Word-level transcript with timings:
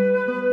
thank 0.00 0.44
you. 0.44 0.49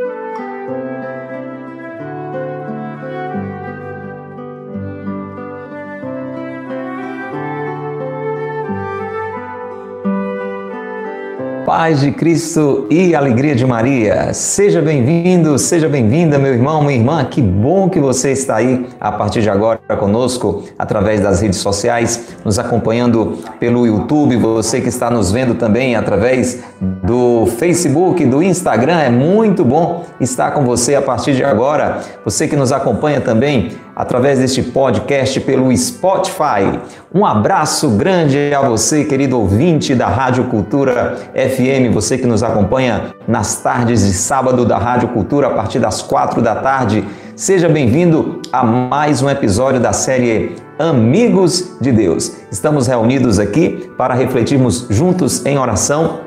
Paz 11.68 12.00
de 12.00 12.14
Cristo 12.14 12.88
e 12.90 13.14
alegria 13.14 13.54
de 13.54 13.66
Maria. 13.66 14.34
Seja 14.34 14.82
bem-vindo, 14.82 15.60
seja 15.60 15.90
bem-vinda, 15.90 16.40
meu 16.40 16.54
irmão, 16.54 16.82
minha 16.82 16.98
irmã. 16.98 17.26
Que 17.26 17.42
bom 17.42 17.90
que 17.90 18.00
você 18.00 18.32
está 18.32 18.56
aí 18.56 18.88
a 19.02 19.12
partir 19.12 19.42
de 19.42 19.50
agora 19.50 19.78
conosco 20.00 20.64
através 20.80 21.20
das 21.20 21.42
redes 21.42 21.60
sociais, 21.60 22.28
nos 22.46 22.58
acompanhando 22.58 23.40
pelo 23.60 23.86
YouTube, 23.86 24.38
você 24.38 24.80
que 24.80 24.88
está 24.88 25.12
nos 25.12 25.30
vendo 25.30 25.56
também 25.56 25.98
através 25.98 26.64
do 26.80 27.46
Facebook, 27.58 28.26
do 28.26 28.42
Instagram. 28.42 29.00
É 29.02 29.10
muito 29.10 29.66
bom 29.66 30.06
estar 30.22 30.52
com 30.52 30.64
você 30.64 30.96
a 30.96 31.02
partir 31.02 31.36
de 31.36 31.44
agora. 31.44 32.00
Você 32.24 32.48
que 32.48 32.56
nos 32.56 32.72
acompanha 32.72 33.20
também 33.20 33.74
através 33.98 34.38
deste 34.38 34.62
podcast 34.62 35.40
pelo 35.40 35.76
Spotify. 35.76 36.80
Um 37.12 37.26
abraço 37.26 37.90
grande 37.90 38.54
a 38.54 38.62
você, 38.62 39.04
querido 39.04 39.40
ouvinte 39.40 39.96
da 39.96 40.08
Rádio 40.08 40.44
Cultura 40.44 41.18
FM, 41.34 41.92
você 41.92 42.16
que 42.16 42.28
nos 42.28 42.44
acompanha 42.44 43.16
nas 43.28 43.56
tardes 43.56 44.06
de 44.06 44.14
sábado 44.14 44.64
da 44.66 44.78
Rádio 44.78 45.10
Cultura 45.10 45.48
a 45.48 45.50
partir 45.50 45.80
das 45.80 46.04
quatro 46.04 46.44
da 46.44 46.54
tarde. 46.54 47.04
Seja 47.36 47.68
bem-vindo 47.68 48.40
a 48.52 48.64
mais 48.64 49.24
um 49.24 49.30
episódio 49.32 49.80
da 49.80 49.94
série 49.94 50.56
Amigos 50.78 51.76
de 51.82 51.92
Deus. 51.92 52.34
Estamos 52.52 52.86
reunidos 52.86 53.40
aqui 53.40 53.90
para 53.98 54.14
refletirmos 54.14 54.86
juntos 54.92 55.44
em 55.44 55.58
oração 55.58 56.20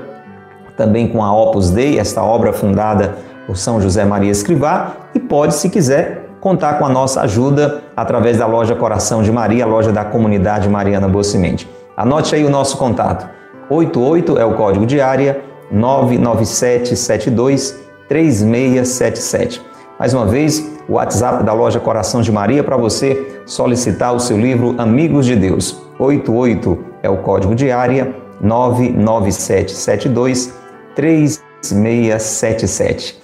também 0.78 1.08
com 1.08 1.22
a 1.22 1.30
Opus 1.30 1.70
Dei, 1.70 1.98
esta 1.98 2.22
obra 2.22 2.50
fundada 2.52 3.16
por 3.46 3.58
São 3.58 3.82
José 3.82 4.02
Maria 4.04 4.30
Escrivá, 4.30 4.94
e 5.14 5.20
pode, 5.20 5.54
se 5.54 5.68
quiser, 5.68 6.24
contar 6.40 6.78
com 6.78 6.86
a 6.86 6.88
nossa 6.88 7.20
ajuda 7.20 7.82
através 7.94 8.38
da 8.38 8.46
loja 8.46 8.74
Coração 8.74 9.22
de 9.22 9.30
Maria, 9.30 9.66
loja 9.66 9.92
da 9.92 10.06
comunidade 10.06 10.70
Mariana 10.70 11.06
Boa 11.06 11.22
Semente. 11.22 11.68
Anote 11.94 12.34
aí 12.34 12.42
o 12.42 12.50
nosso 12.50 12.78
contato. 12.78 13.28
88 13.70 14.36
é 14.36 14.44
o 14.44 14.54
código 14.54 14.84
de 14.84 15.00
área 15.00 15.40
99772 15.70 17.78
3677. 18.08 19.62
Mais 19.96 20.12
uma 20.12 20.26
vez, 20.26 20.68
o 20.88 20.94
WhatsApp 20.94 21.44
da 21.44 21.52
loja 21.52 21.78
Coração 21.78 22.20
de 22.20 22.32
Maria 22.32 22.64
para 22.64 22.76
você 22.76 23.40
solicitar 23.46 24.12
o 24.12 24.18
seu 24.18 24.36
livro 24.36 24.74
Amigos 24.76 25.24
de 25.24 25.36
Deus. 25.36 25.80
88 26.00 26.76
é 27.04 27.08
o 27.08 27.18
código 27.18 27.54
de 27.54 27.70
área 27.70 28.12
99772 28.40 30.52
3677. 30.96 33.20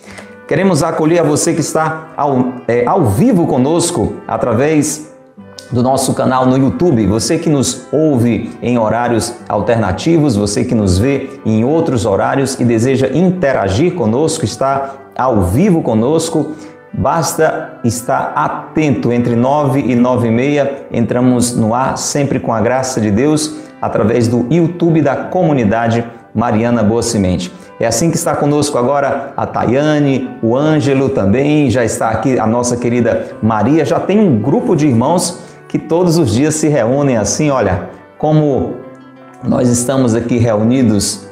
Queremos 0.47 0.85
acolher 0.85 1.19
a 1.19 1.25
você 1.25 1.55
que 1.55 1.61
está 1.61 2.13
ao, 2.17 2.53
é, 2.69 2.87
ao 2.87 3.07
vivo 3.07 3.49
conosco 3.49 4.13
através 4.29 5.06
do 5.71 5.83
nosso 5.83 6.15
canal 6.15 6.47
no 6.47 6.57
YouTube, 6.57 7.07
você 7.07 7.39
que 7.39 7.49
nos 7.49 7.87
ouve 7.91 8.51
em 8.63 8.79
horários 8.79 9.35
alternativos, 9.49 10.37
você 10.37 10.65
que 10.65 10.75
nos 10.75 10.99
vê 10.99 11.41
em 11.45 11.65
outros 11.65 12.07
horários 12.07 12.59
e 12.61 12.65
deseja 12.65 13.09
interagir 13.09 13.95
conosco, 13.95 14.45
está 14.45 14.95
ao 15.17 15.43
vivo 15.43 15.83
conosco, 15.83 16.53
basta 16.93 17.79
estar 17.85 18.33
atento. 18.35 19.13
Entre 19.13 19.35
9 19.35 19.81
e 19.81 19.95
9 19.95 20.29
e 20.29 20.31
meia 20.31 20.87
entramos 20.93 21.57
no 21.57 21.75
ar, 21.75 21.99
sempre 21.99 22.39
com 22.39 22.53
a 22.53 22.61
graça 22.61 23.01
de 23.01 23.11
Deus, 23.11 23.57
através 23.81 24.29
do 24.29 24.47
YouTube 24.51 25.03
da 25.03 25.17
comunidade 25.17 26.05
Mariana 26.35 26.83
Boa 26.83 27.03
Semente. 27.03 27.53
É 27.79 27.87
assim 27.87 28.11
que 28.11 28.17
está 28.17 28.35
conosco 28.35 28.79
agora 28.79 29.33
a 29.37 29.47
Tayane, 29.47 30.31
o 30.43 30.57
Ângelo 30.57 31.11
também, 31.11 31.71
já 31.71 31.85
está 31.85 32.09
aqui 32.09 32.39
a 32.39 32.47
nossa 32.47 32.77
querida 32.77 33.27
Maria. 33.43 33.85
Já 33.85 34.01
tem 34.01 34.19
um 34.19 34.39
grupo 34.39 34.75
de 34.75 34.87
irmãos 34.87 35.46
que 35.69 35.79
todos 35.79 36.19
os 36.19 36.33
dias 36.33 36.55
se 36.55 36.69
reúnem 36.69 37.17
assim, 37.17 37.51
olha, 37.51 37.91
como 38.19 38.75
nós 39.43 39.69
estamos 39.69 40.15
aqui 40.15 40.39
reunidos 40.39 41.27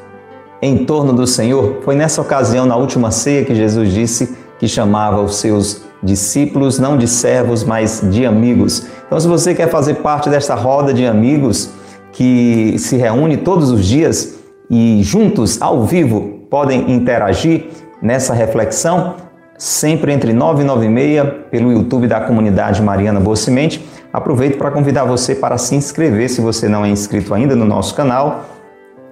em 0.60 0.84
torno 0.84 1.12
do 1.12 1.26
Senhor. 1.26 1.80
Foi 1.84 1.94
nessa 1.94 2.20
ocasião, 2.20 2.64
na 2.64 2.76
última 2.76 3.10
ceia, 3.10 3.44
que 3.44 3.54
Jesus 3.54 3.92
disse 3.92 4.36
que 4.58 4.66
chamava 4.66 5.20
os 5.20 5.36
seus 5.36 5.82
discípulos 6.02 6.78
não 6.78 6.96
de 6.96 7.08
servos, 7.08 7.64
mas 7.64 8.02
de 8.10 8.24
amigos. 8.24 8.86
Então, 9.06 9.18
se 9.18 9.26
você 9.26 9.54
quer 9.54 9.68
fazer 9.68 9.94
parte 9.94 10.28
desta 10.28 10.54
roda 10.54 10.92
de 10.92 11.06
amigos 11.06 11.70
que 12.12 12.76
se 12.78 12.96
reúne 12.96 13.36
todos 13.38 13.70
os 13.70 13.84
dias 13.84 14.36
e 14.70 15.00
juntos, 15.02 15.60
ao 15.60 15.84
vivo, 15.84 16.40
podem 16.50 16.92
interagir 16.92 17.66
nessa 18.00 18.32
reflexão, 18.32 19.16
sempre 19.58 20.12
entre 20.12 20.32
9 20.32 20.62
e 20.62 20.64
9 20.64 20.86
e 20.86 20.88
meia, 20.88 21.24
pelo 21.50 21.72
YouTube 21.72 22.06
da 22.06 22.20
comunidade 22.20 22.82
Mariana 22.82 23.20
Boa 23.20 23.36
Semente. 23.36 23.84
Aproveito 24.14 24.58
para 24.58 24.70
convidar 24.70 25.02
você 25.02 25.34
para 25.34 25.58
se 25.58 25.74
inscrever, 25.74 26.30
se 26.30 26.40
você 26.40 26.68
não 26.68 26.84
é 26.84 26.88
inscrito 26.88 27.34
ainda 27.34 27.56
no 27.56 27.64
nosso 27.64 27.96
canal, 27.96 28.44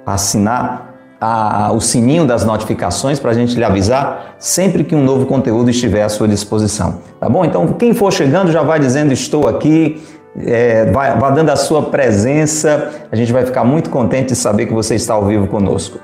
assinar 0.07 0.95
a, 1.21 1.73
o 1.73 1.81
sininho 1.81 2.25
das 2.25 2.45
notificações 2.45 3.19
para 3.19 3.33
a 3.33 3.35
gente 3.35 3.57
lhe 3.57 3.65
avisar 3.65 4.37
sempre 4.39 4.85
que 4.85 4.95
um 4.95 5.03
novo 5.03 5.27
conteúdo 5.27 5.71
estiver 5.71 6.05
à 6.05 6.09
sua 6.09 6.29
disposição. 6.29 7.01
Tá 7.19 7.29
bom? 7.29 7.45
Então, 7.45 7.67
quem 7.73 7.93
for 7.93 8.13
chegando 8.13 8.53
já 8.53 8.63
vai 8.63 8.79
dizendo 8.79 9.13
estou 9.13 9.49
aqui, 9.49 10.01
é, 10.39 10.85
vai, 10.93 11.19
vai, 11.19 11.33
dando 11.33 11.51
a 11.51 11.57
sua 11.57 11.83
presença. 11.83 12.91
A 13.11 13.17
gente 13.17 13.33
vai 13.33 13.45
ficar 13.45 13.65
muito 13.65 13.91
contente 13.91 14.29
de 14.29 14.37
saber 14.37 14.67
que 14.67 14.73
você 14.73 14.95
está 14.95 15.15
ao 15.15 15.27
vivo 15.27 15.49
conosco. 15.49 15.99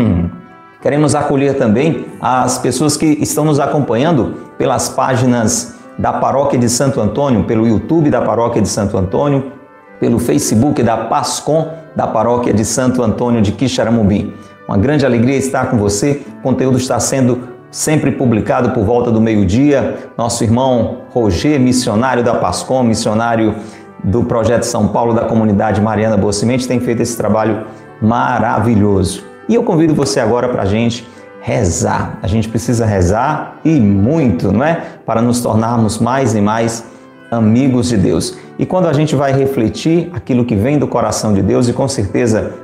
Queremos 0.80 1.14
acolher 1.14 1.58
também 1.58 2.06
as 2.22 2.56
pessoas 2.56 2.96
que 2.96 3.04
estão 3.20 3.44
nos 3.44 3.60
acompanhando 3.60 4.34
pelas 4.56 4.88
páginas 4.88 5.74
da 5.98 6.12
Paróquia 6.12 6.58
de 6.58 6.68
Santo 6.68 7.00
Antônio, 7.00 7.44
pelo 7.44 7.66
YouTube 7.66 8.10
da 8.10 8.20
Paróquia 8.22 8.60
de 8.60 8.68
Santo 8.68 8.96
Antônio, 8.96 9.52
pelo 10.00 10.18
Facebook 10.18 10.82
da 10.82 10.96
Pascom 10.96 11.68
da 11.94 12.06
Paróquia 12.06 12.52
de 12.52 12.64
Santo 12.64 13.02
Antônio 13.02 13.40
de 13.40 13.52
Quixaramubim. 13.52 14.34
Uma 14.66 14.76
grande 14.76 15.06
alegria 15.06 15.36
estar 15.36 15.70
com 15.70 15.76
você. 15.76 16.22
O 16.38 16.42
conteúdo 16.42 16.78
está 16.78 16.98
sendo 16.98 17.48
sempre 17.70 18.12
publicado 18.12 18.70
por 18.70 18.84
volta 18.84 19.10
do 19.10 19.20
meio-dia. 19.20 20.10
Nosso 20.16 20.42
irmão 20.42 21.02
Roger, 21.10 21.60
missionário 21.60 22.24
da 22.24 22.34
Pascom, 22.34 22.82
missionário 22.82 23.54
do 24.02 24.24
Projeto 24.24 24.64
São 24.64 24.88
Paulo 24.88 25.14
da 25.14 25.24
Comunidade 25.24 25.80
Mariana 25.80 26.16
Boa 26.16 26.32
Semente, 26.32 26.68
tem 26.68 26.80
feito 26.80 27.02
esse 27.02 27.16
trabalho 27.16 27.66
maravilhoso. 28.00 29.22
E 29.48 29.54
eu 29.54 29.62
convido 29.62 29.94
você 29.94 30.20
agora 30.20 30.48
para 30.48 30.62
a 30.62 30.66
gente 30.66 31.06
rezar. 31.44 32.18
A 32.22 32.26
gente 32.26 32.48
precisa 32.48 32.86
rezar 32.86 33.58
e 33.62 33.78
muito, 33.78 34.50
não 34.50 34.64
é? 34.64 34.82
Para 35.04 35.20
nos 35.20 35.42
tornarmos 35.42 35.98
mais 35.98 36.34
e 36.34 36.40
mais 36.40 36.84
amigos 37.30 37.90
de 37.90 37.98
Deus. 37.98 38.38
E 38.58 38.64
quando 38.64 38.88
a 38.88 38.94
gente 38.94 39.14
vai 39.14 39.30
refletir 39.30 40.10
aquilo 40.14 40.46
que 40.46 40.56
vem 40.56 40.78
do 40.78 40.88
coração 40.88 41.34
de 41.34 41.42
Deus, 41.42 41.68
e 41.68 41.74
com 41.74 41.86
certeza 41.86 42.54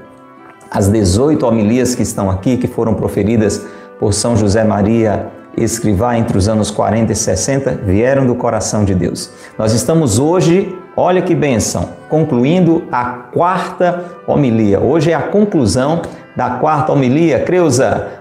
as 0.71 0.88
18 0.88 1.47
homilias 1.47 1.94
que 1.94 2.03
estão 2.03 2.31
aqui, 2.31 2.56
que 2.56 2.67
foram 2.67 2.94
proferidas 2.94 3.67
por 3.99 4.15
São 4.15 4.35
José 4.35 4.65
Maria 4.65 5.26
Escrivá 5.59 6.17
entre 6.17 6.38
os 6.38 6.49
anos 6.49 6.71
40 6.71 7.12
e 7.12 7.17
60, 7.17 7.81
vieram 7.85 8.26
do 8.26 8.35
coração 8.35 8.83
de 8.83 8.94
Deus. 8.94 9.31
Nós 9.59 9.75
estamos 9.75 10.19
hoje, 10.19 10.75
olha 10.97 11.21
que 11.21 11.35
benção, 11.35 11.91
concluindo 12.09 12.85
a 12.91 13.05
quarta 13.05 14.05
homilia. 14.26 14.81
Hoje 14.81 15.11
é 15.11 15.15
a 15.15 15.23
conclusão 15.23 16.00
da 16.35 16.50
quarta 16.50 16.93
homilia. 16.93 17.41
Creuza, 17.41 18.20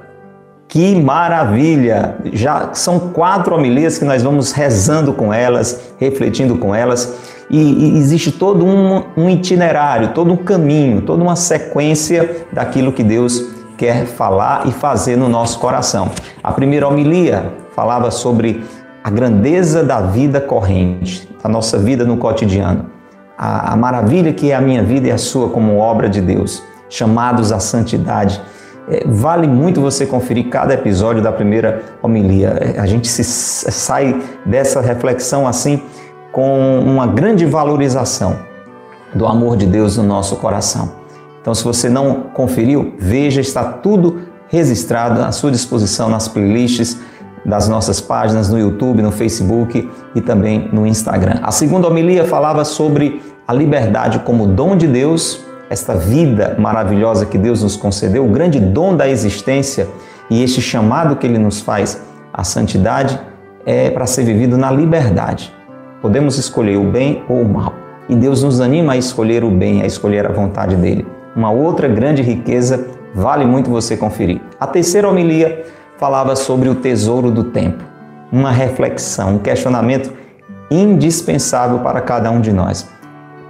que 0.70 0.96
maravilha! 1.02 2.16
Já 2.32 2.74
são 2.74 3.00
quatro 3.00 3.56
homilias 3.56 3.98
que 3.98 4.06
nós 4.06 4.22
vamos 4.22 4.52
rezando 4.52 5.12
com 5.12 5.34
elas, 5.34 5.94
refletindo 5.98 6.58
com 6.58 6.74
elas, 6.74 7.18
e, 7.50 7.58
e 7.58 7.98
existe 7.98 8.32
todo 8.32 8.64
um, 8.64 9.04
um 9.18 9.30
itinerário, 9.30 10.10
todo 10.10 10.32
um 10.32 10.38
caminho, 10.38 11.02
toda 11.02 11.24
uma 11.24 11.36
sequência 11.36 12.46
daquilo 12.54 12.94
que 12.94 13.04
Deus 13.04 13.44
quer 13.76 14.06
falar 14.06 14.68
e 14.68 14.72
fazer 14.72 15.16
no 15.16 15.28
nosso 15.28 15.58
coração. 15.58 16.12
A 16.44 16.52
primeira 16.52 16.88
homilia 16.88 17.52
falava 17.76 18.12
sobre 18.12 18.64
a 19.04 19.10
grandeza 19.10 19.84
da 19.84 20.02
vida 20.02 20.40
corrente, 20.40 21.28
a 21.44 21.50
nossa 21.50 21.80
vida 21.80 22.06
no 22.06 22.18
cotidiano, 22.18 22.86
a, 23.36 23.74
a 23.74 23.76
maravilha 23.76 24.34
que 24.34 24.52
é 24.52 24.56
a 24.56 24.62
minha 24.62 24.84
vida 24.84 25.08
e 25.08 25.12
a 25.12 25.18
sua 25.18 25.50
como 25.50 25.80
obra 25.80 26.08
de 26.08 26.22
Deus, 26.22 26.62
chamados 26.90 27.52
à 27.52 27.60
santidade. 27.60 28.40
É, 28.90 29.04
vale 29.06 29.48
muito 29.48 29.80
você 29.80 30.06
conferir 30.06 30.50
cada 30.50 30.74
episódio 30.74 31.22
da 31.22 31.32
primeira 31.32 31.84
homilia. 32.02 32.58
É, 32.60 32.80
a 32.80 32.86
gente 32.86 33.08
se, 33.08 33.24
sai 33.24 34.22
dessa 34.46 34.82
reflexão 34.82 35.48
assim 35.48 35.82
com 36.32 36.80
uma 36.80 37.06
grande 37.08 37.46
valorização 37.46 38.40
do 39.14 39.26
amor 39.26 39.58
de 39.58 39.66
Deus 39.66 39.98
no 39.98 40.04
nosso 40.04 40.36
coração. 40.38 40.92
Então, 41.42 41.54
se 41.56 41.64
você 41.64 41.90
não 41.90 42.24
conferiu, 42.34 42.94
veja, 43.00 43.42
está 43.42 43.64
tudo 43.64 44.22
registrado 44.48 45.22
à 45.22 45.32
sua 45.32 45.52
disposição 45.52 46.10
nas 46.10 46.28
playlists 46.28 46.98
das 47.46 47.70
nossas 47.70 48.02
páginas 48.02 48.50
no 48.50 48.60
YouTube, 48.60 49.02
no 49.02 49.12
Facebook 49.12 49.90
e 50.14 50.22
também 50.22 50.70
no 50.72 50.86
Instagram. 50.86 51.40
A 51.42 51.52
segunda 51.52 51.88
homilia 51.88 52.26
falava 52.26 52.66
sobre 52.66 53.22
a 53.48 53.54
liberdade 53.54 54.20
como 54.20 54.46
dom 54.46 54.76
de 54.76 54.88
Deus, 54.88 55.44
esta 55.70 55.96
vida 55.96 56.56
maravilhosa 56.58 57.26
que 57.26 57.38
Deus 57.38 57.62
nos 57.62 57.78
concedeu, 57.78 58.26
o 58.26 58.30
grande 58.30 58.60
dom 58.60 58.96
da 58.96 59.08
existência 59.08 59.88
e 60.30 60.44
este 60.44 60.62
chamado 60.62 61.16
que 61.16 61.28
Ele 61.28 61.38
nos 61.38 61.62
faz 61.62 62.02
à 62.34 62.44
santidade 62.44 63.20
é 63.66 63.90
para 63.90 64.06
ser 64.06 64.24
vivido 64.24 64.58
na 64.58 64.72
liberdade. 64.72 65.54
Podemos 66.02 66.38
escolher 66.38 66.78
o 66.78 66.84
bem 66.84 67.24
ou 67.30 67.42
o 67.42 67.48
mal. 67.48 67.74
E 68.08 68.16
Deus 68.16 68.42
nos 68.42 68.60
anima 68.60 68.94
a 68.94 68.98
escolher 68.98 69.44
o 69.44 69.52
bem, 69.52 69.84
a 69.84 69.86
escolher 69.86 70.26
a 70.26 70.32
vontade 70.32 70.76
dele. 70.76 71.06
Uma 71.36 71.52
outra 71.52 71.88
grande 71.88 72.24
riqueza, 72.24 72.88
vale 73.14 73.46
muito 73.46 73.70
você 73.70 73.96
conferir. 73.96 74.42
A 74.60 74.66
terceira 74.66 75.08
homilia 75.08 75.66
falava 75.98 76.36
sobre 76.36 76.70
o 76.70 76.76
tesouro 76.76 77.30
do 77.30 77.44
tempo. 77.44 77.84
Uma 78.32 78.52
reflexão, 78.52 79.36
um 79.36 79.40
questionamento 79.40 80.12
indispensável 80.72 81.80
para 81.80 82.02
cada 82.02 82.32
um 82.32 82.42
de 82.42 82.52
nós. 82.52 82.90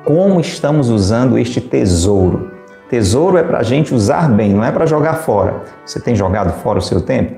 Como 0.05 0.39
estamos 0.39 0.89
usando 0.89 1.37
este 1.37 1.59
tesouro? 1.59 2.51
Tesouro 2.89 3.37
é 3.37 3.43
para 3.43 3.59
a 3.59 3.63
gente 3.63 3.93
usar 3.93 4.29
bem, 4.29 4.53
não 4.53 4.63
é 4.63 4.71
para 4.71 4.85
jogar 4.85 5.15
fora. 5.15 5.61
Você 5.85 5.99
tem 5.99 6.15
jogado 6.15 6.53
fora 6.61 6.79
o 6.79 6.81
seu 6.81 7.01
tempo? 7.01 7.35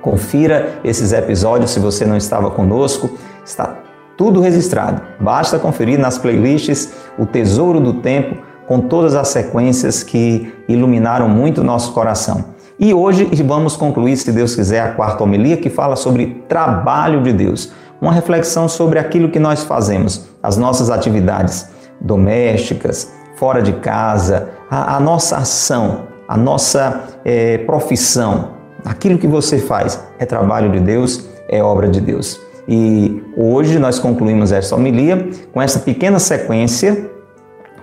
Confira 0.00 0.80
esses 0.82 1.12
episódios 1.12 1.70
se 1.70 1.78
você 1.78 2.04
não 2.06 2.16
estava 2.16 2.50
conosco. 2.50 3.10
Está 3.44 3.76
tudo 4.16 4.40
registrado. 4.40 5.02
Basta 5.20 5.58
conferir 5.58 5.98
nas 5.98 6.16
playlists 6.16 6.94
O 7.18 7.26
Tesouro 7.26 7.78
do 7.78 7.94
Tempo, 7.94 8.42
com 8.66 8.80
todas 8.80 9.14
as 9.14 9.28
sequências 9.28 10.02
que 10.02 10.52
iluminaram 10.66 11.28
muito 11.28 11.60
o 11.60 11.64
nosso 11.64 11.92
coração. 11.92 12.56
E 12.78 12.92
hoje 12.92 13.24
vamos 13.44 13.76
concluir, 13.76 14.16
se 14.16 14.32
Deus 14.32 14.56
quiser, 14.56 14.80
a 14.80 14.92
quarta 14.92 15.22
homilia 15.22 15.56
que 15.56 15.70
fala 15.70 15.94
sobre 15.94 16.42
trabalho 16.48 17.22
de 17.22 17.32
Deus. 17.32 17.72
Uma 18.00 18.12
reflexão 18.12 18.68
sobre 18.68 18.98
aquilo 18.98 19.30
que 19.30 19.38
nós 19.38 19.64
fazemos, 19.64 20.28
as 20.46 20.56
nossas 20.56 20.90
atividades 20.90 21.68
domésticas, 22.00 23.12
fora 23.34 23.60
de 23.60 23.72
casa, 23.72 24.50
a, 24.70 24.96
a 24.96 25.00
nossa 25.00 25.38
ação, 25.38 26.06
a 26.28 26.36
nossa 26.36 27.08
é, 27.24 27.58
profissão, 27.58 28.52
aquilo 28.84 29.18
que 29.18 29.26
você 29.26 29.58
faz 29.58 30.00
é 30.20 30.24
trabalho 30.24 30.70
de 30.70 30.78
Deus, 30.78 31.28
é 31.48 31.60
obra 31.60 31.88
de 31.88 32.00
Deus. 32.00 32.40
E 32.68 33.24
hoje 33.36 33.76
nós 33.80 33.98
concluímos 33.98 34.52
esta 34.52 34.76
homilia 34.76 35.28
com 35.52 35.60
essa 35.60 35.80
pequena 35.80 36.20
sequência 36.20 37.10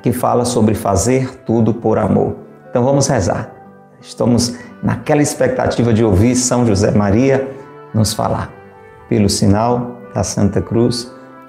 que 0.02 0.14
fala 0.14 0.46
sobre 0.46 0.74
fazer 0.74 1.44
tudo 1.46 1.74
por 1.74 2.00
amor. 2.00 2.38
Então 2.70 2.82
vamos 2.82 3.08
rezar. 3.08 3.52
Estamos 4.00 4.56
naquela 4.82 5.22
expectativa 5.22 5.94
de 5.94 6.04
ouvir 6.04 6.36
São 6.38 6.66
José 6.66 6.92
Maria 6.92 7.46
nos 7.94 8.14
falar. 8.14 8.50
Pelo 9.10 9.30
sinal 9.30 9.98
da 10.14 10.24
Santa 10.24 10.62
Cruz, 10.62 11.12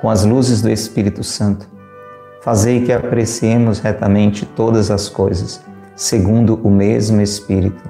com 0.00 0.10
as 0.10 0.24
luzes 0.24 0.62
do 0.62 0.70
Espírito 0.70 1.24
Santo, 1.24 1.68
fazei 2.42 2.84
que 2.84 2.92
apreciemos 2.92 3.78
retamente 3.78 4.46
todas 4.46 4.90
as 4.90 5.08
coisas, 5.08 5.60
segundo 5.94 6.60
o 6.62 6.70
mesmo 6.70 7.20
Espírito, 7.20 7.82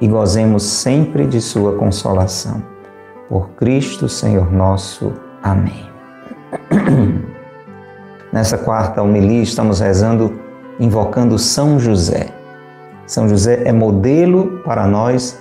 e 0.00 0.08
gozemos 0.08 0.62
sempre 0.62 1.26
de 1.26 1.40
sua 1.40 1.76
consolação. 1.76 2.62
Por 3.28 3.50
Cristo, 3.50 4.08
Senhor 4.08 4.52
nosso. 4.52 5.12
Amém. 5.42 5.88
Nessa 8.32 8.58
quarta 8.58 9.00
homilia 9.02 9.42
estamos 9.42 9.80
rezando 9.80 10.40
invocando 10.78 11.38
São 11.38 11.78
José. 11.78 12.28
São 13.06 13.28
José 13.28 13.62
é 13.64 13.72
modelo 13.72 14.60
para 14.64 14.86
nós 14.86 15.40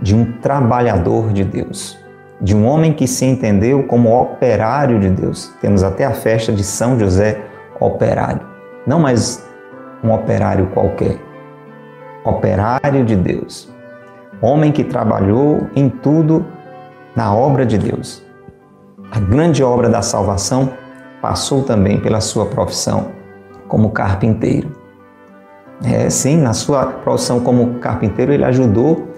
de 0.00 0.14
um 0.14 0.32
trabalhador 0.40 1.32
de 1.32 1.44
Deus, 1.44 1.98
de 2.44 2.54
um 2.54 2.66
homem 2.66 2.92
que 2.92 3.08
se 3.08 3.24
entendeu 3.24 3.84
como 3.84 4.20
operário 4.20 5.00
de 5.00 5.08
Deus. 5.08 5.50
Temos 5.62 5.82
até 5.82 6.04
a 6.04 6.12
festa 6.12 6.52
de 6.52 6.62
São 6.62 6.98
José 6.98 7.40
operário, 7.80 8.42
não 8.86 9.00
mais 9.00 9.42
um 10.02 10.12
operário 10.12 10.66
qualquer, 10.66 11.16
operário 12.22 13.02
de 13.02 13.16
Deus. 13.16 13.72
Homem 14.42 14.70
que 14.70 14.84
trabalhou 14.84 15.68
em 15.74 15.88
tudo 15.88 16.44
na 17.16 17.34
obra 17.34 17.64
de 17.64 17.78
Deus. 17.78 18.22
A 19.10 19.18
grande 19.18 19.64
obra 19.64 19.88
da 19.88 20.02
salvação 20.02 20.68
passou 21.22 21.62
também 21.62 21.98
pela 21.98 22.20
sua 22.20 22.44
profissão 22.44 23.12
como 23.68 23.90
carpinteiro. 23.90 24.70
É, 25.82 26.10
sim, 26.10 26.36
na 26.36 26.52
sua 26.52 26.84
profissão 26.84 27.40
como 27.40 27.78
carpinteiro, 27.78 28.34
ele 28.34 28.44
ajudou 28.44 29.13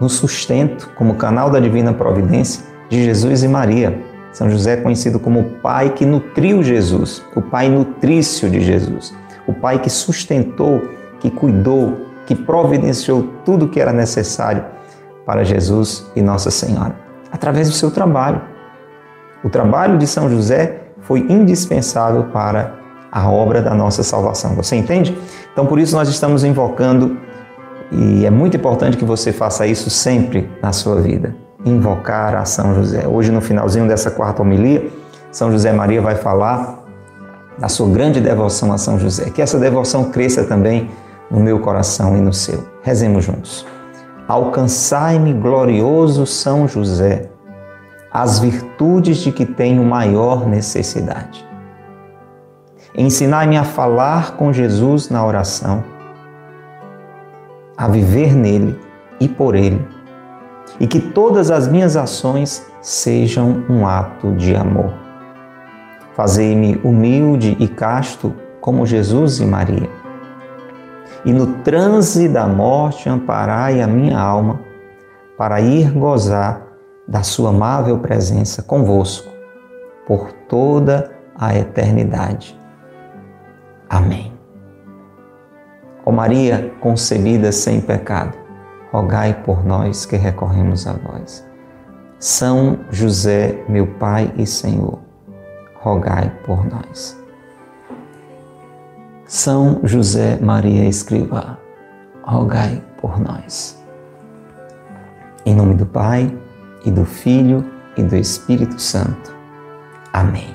no 0.00 0.08
sustento, 0.08 0.90
como 0.96 1.14
canal 1.14 1.50
da 1.50 1.60
divina 1.60 1.92
providência 1.92 2.64
de 2.88 3.04
Jesus 3.04 3.42
e 3.42 3.48
Maria. 3.48 3.98
São 4.32 4.50
José 4.50 4.72
é 4.72 4.76
conhecido 4.76 5.20
como 5.20 5.40
o 5.40 5.50
pai 5.60 5.90
que 5.90 6.04
nutriu 6.04 6.62
Jesus, 6.62 7.24
o 7.36 7.42
pai 7.42 7.68
nutrício 7.68 8.50
de 8.50 8.60
Jesus, 8.60 9.14
o 9.46 9.52
pai 9.52 9.78
que 9.78 9.88
sustentou, 9.88 10.82
que 11.20 11.30
cuidou, 11.30 12.08
que 12.26 12.34
providenciou 12.34 13.28
tudo 13.44 13.68
que 13.68 13.80
era 13.80 13.92
necessário 13.92 14.64
para 15.24 15.44
Jesus 15.44 16.10
e 16.16 16.22
Nossa 16.22 16.50
Senhora, 16.50 16.96
através 17.30 17.68
do 17.68 17.74
seu 17.74 17.90
trabalho. 17.90 18.42
O 19.42 19.48
trabalho 19.48 19.98
de 19.98 20.06
São 20.06 20.28
José 20.28 20.80
foi 21.02 21.20
indispensável 21.20 22.24
para 22.24 22.74
a 23.12 23.30
obra 23.30 23.62
da 23.62 23.74
nossa 23.74 24.02
salvação. 24.02 24.54
Você 24.56 24.74
entende? 24.74 25.16
Então, 25.52 25.66
por 25.66 25.78
isso, 25.78 25.94
nós 25.94 26.08
estamos 26.08 26.42
invocando 26.42 27.16
e 27.96 28.26
é 28.26 28.30
muito 28.30 28.56
importante 28.56 28.96
que 28.96 29.04
você 29.04 29.32
faça 29.32 29.66
isso 29.66 29.88
sempre 29.88 30.50
na 30.60 30.72
sua 30.72 31.00
vida. 31.00 31.34
Invocar 31.64 32.34
a 32.34 32.44
São 32.44 32.74
José. 32.74 33.06
Hoje, 33.06 33.30
no 33.30 33.40
finalzinho 33.40 33.86
dessa 33.86 34.10
quarta 34.10 34.42
homilia, 34.42 34.90
São 35.30 35.52
José 35.52 35.72
Maria 35.72 36.02
vai 36.02 36.16
falar 36.16 36.82
da 37.56 37.68
sua 37.68 37.88
grande 37.88 38.20
devoção 38.20 38.72
a 38.72 38.78
São 38.78 38.98
José. 38.98 39.30
Que 39.30 39.40
essa 39.40 39.58
devoção 39.58 40.10
cresça 40.10 40.42
também 40.42 40.90
no 41.30 41.38
meu 41.38 41.60
coração 41.60 42.16
e 42.16 42.20
no 42.20 42.32
seu. 42.32 42.64
Rezemos 42.82 43.24
juntos. 43.24 43.64
Alcançai-me, 44.26 45.32
glorioso 45.32 46.26
São 46.26 46.66
José, 46.66 47.30
as 48.10 48.40
virtudes 48.40 49.18
de 49.18 49.30
que 49.30 49.46
tenho 49.46 49.84
maior 49.84 50.48
necessidade. 50.48 51.46
Ensinai-me 52.96 53.56
a 53.56 53.64
falar 53.64 54.32
com 54.32 54.52
Jesus 54.52 55.10
na 55.10 55.24
oração 55.24 55.93
a 57.76 57.88
viver 57.88 58.34
nele 58.34 58.78
e 59.20 59.28
por 59.28 59.54
ele, 59.54 59.86
e 60.78 60.86
que 60.86 61.00
todas 61.00 61.50
as 61.50 61.68
minhas 61.68 61.96
ações 61.96 62.66
sejam 62.80 63.64
um 63.68 63.86
ato 63.86 64.32
de 64.32 64.54
amor. 64.54 64.92
Fazei-me 66.14 66.80
humilde 66.84 67.56
e 67.58 67.66
casto 67.66 68.34
como 68.60 68.86
Jesus 68.86 69.40
e 69.40 69.46
Maria. 69.46 69.90
E 71.24 71.32
no 71.32 71.54
transe 71.62 72.28
da 72.28 72.46
morte 72.46 73.08
amparai 73.08 73.80
a 73.80 73.86
minha 73.86 74.18
alma 74.18 74.60
para 75.36 75.60
ir 75.60 75.90
gozar 75.90 76.62
da 77.06 77.22
sua 77.22 77.50
amável 77.50 77.98
presença 77.98 78.62
convosco 78.62 79.32
por 80.06 80.32
toda 80.48 81.10
a 81.34 81.56
eternidade. 81.56 82.58
Amém. 83.88 84.33
Ó 86.04 86.12
Maria 86.12 86.72
concebida 86.80 87.50
sem 87.50 87.80
pecado, 87.80 88.36
rogai 88.92 89.34
por 89.42 89.64
nós 89.64 90.04
que 90.04 90.16
recorremos 90.16 90.86
a 90.86 90.92
vós. 90.92 91.46
São 92.18 92.80
José, 92.90 93.62
meu 93.68 93.86
Pai 93.86 94.32
e 94.36 94.46
Senhor, 94.46 94.98
rogai 95.74 96.32
por 96.44 96.64
nós. 96.66 97.16
São 99.26 99.80
José 99.82 100.38
Maria 100.40 100.88
Escrivá, 100.88 101.58
rogai 102.22 102.82
por 103.00 103.18
nós. 103.20 103.82
Em 105.46 105.54
nome 105.54 105.74
do 105.74 105.86
Pai, 105.86 106.32
e 106.84 106.90
do 106.90 107.04
Filho, 107.04 107.64
e 107.96 108.02
do 108.02 108.16
Espírito 108.16 108.80
Santo. 108.80 109.34
Amém. 110.12 110.52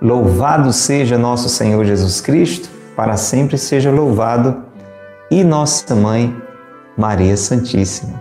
Louvado 0.00 0.72
seja 0.72 1.18
nosso 1.18 1.48
Senhor 1.48 1.84
Jesus 1.84 2.20
Cristo, 2.20 2.68
para 2.96 3.16
sempre 3.16 3.56
seja 3.56 3.90
louvado, 3.90 4.64
e 5.30 5.42
nossa 5.42 5.94
mãe, 5.94 6.36
Maria 6.96 7.36
Santíssima, 7.36 8.20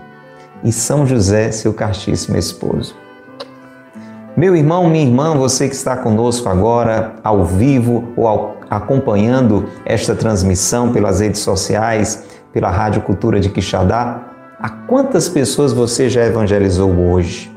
e 0.63 0.71
São 0.71 1.05
José, 1.05 1.51
seu 1.51 1.73
castíssimo 1.73 2.37
esposo. 2.37 2.95
Meu 4.35 4.55
irmão, 4.55 4.89
minha 4.89 5.05
irmã, 5.05 5.35
você 5.35 5.67
que 5.67 5.75
está 5.75 5.97
conosco 5.97 6.47
agora, 6.47 7.15
ao 7.21 7.43
vivo 7.43 8.13
ou 8.15 8.27
ao, 8.27 8.57
acompanhando 8.69 9.65
esta 9.85 10.15
transmissão 10.15 10.93
pelas 10.93 11.19
redes 11.19 11.41
sociais, 11.41 12.23
pela 12.53 12.69
Rádio 12.69 13.01
Cultura 13.01 13.41
de 13.41 13.49
Quixadá, 13.49 14.21
a 14.57 14.69
quantas 14.69 15.27
pessoas 15.27 15.73
você 15.73 16.09
já 16.09 16.25
evangelizou 16.25 16.91
hoje? 16.91 17.51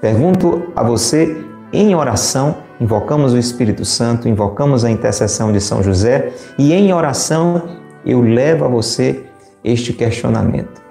Pergunto 0.00 0.72
a 0.74 0.82
você 0.82 1.44
em 1.72 1.94
oração, 1.94 2.56
invocamos 2.84 3.32
o 3.32 3.38
Espírito 3.38 3.82
Santo, 3.82 4.28
invocamos 4.28 4.84
a 4.84 4.90
intercessão 4.90 5.50
de 5.50 5.58
São 5.58 5.82
José 5.82 6.32
e 6.58 6.74
em 6.74 6.92
oração 6.92 7.62
eu 8.04 8.20
levo 8.20 8.66
a 8.66 8.68
você 8.68 9.24
este 9.64 9.94
questionamento. 9.94 10.82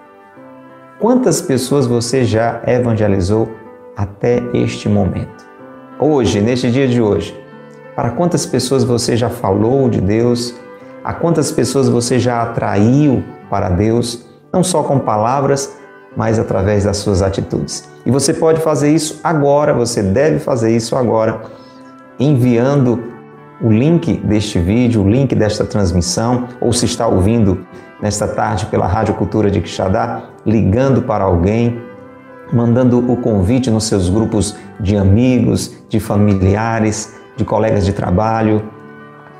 Quantas 0.99 1.39
pessoas 1.39 1.85
você 1.85 2.25
já 2.25 2.63
evangelizou 2.65 3.47
até 3.95 4.41
este 4.55 4.89
momento? 4.89 5.45
Hoje, 5.99 6.41
neste 6.41 6.71
dia 6.71 6.87
de 6.87 6.99
hoje, 6.99 7.39
para 7.95 8.09
quantas 8.09 8.43
pessoas 8.43 8.83
você 8.83 9.15
já 9.15 9.29
falou 9.29 9.87
de 9.87 10.01
Deus? 10.01 10.55
A 11.03 11.13
quantas 11.13 11.51
pessoas 11.51 11.87
você 11.87 12.17
já 12.17 12.41
atraiu 12.41 13.23
para 13.51 13.69
Deus, 13.69 14.25
não 14.51 14.63
só 14.63 14.81
com 14.81 14.97
palavras, 14.97 15.77
mas 16.17 16.39
através 16.39 16.85
das 16.85 16.97
suas 16.97 17.21
atitudes? 17.21 17.87
E 18.03 18.09
você 18.09 18.33
pode 18.33 18.61
fazer 18.61 18.91
isso 18.91 19.19
agora, 19.23 19.75
você 19.75 20.01
deve 20.01 20.39
fazer 20.39 20.75
isso 20.75 20.95
agora, 20.95 21.41
enviando 22.23 23.03
o 23.61 23.71
link 23.71 24.17
deste 24.17 24.59
vídeo, 24.59 25.03
o 25.03 25.09
link 25.09 25.33
desta 25.35 25.63
transmissão, 25.63 26.47
ou 26.59 26.73
se 26.73 26.85
está 26.85 27.07
ouvindo 27.07 27.65
nesta 28.01 28.27
tarde 28.27 28.65
pela 28.65 28.87
Rádio 28.87 29.13
Cultura 29.13 29.49
de 29.49 29.61
Quixadá, 29.61 30.23
ligando 30.45 31.03
para 31.03 31.23
alguém, 31.23 31.81
mandando 32.51 32.99
o 33.11 33.17
convite 33.17 33.69
nos 33.71 33.85
seus 33.85 34.09
grupos 34.09 34.55
de 34.79 34.97
amigos, 34.97 35.75
de 35.87 35.99
familiares, 35.99 37.13
de 37.37 37.45
colegas 37.45 37.85
de 37.85 37.93
trabalho, 37.93 38.63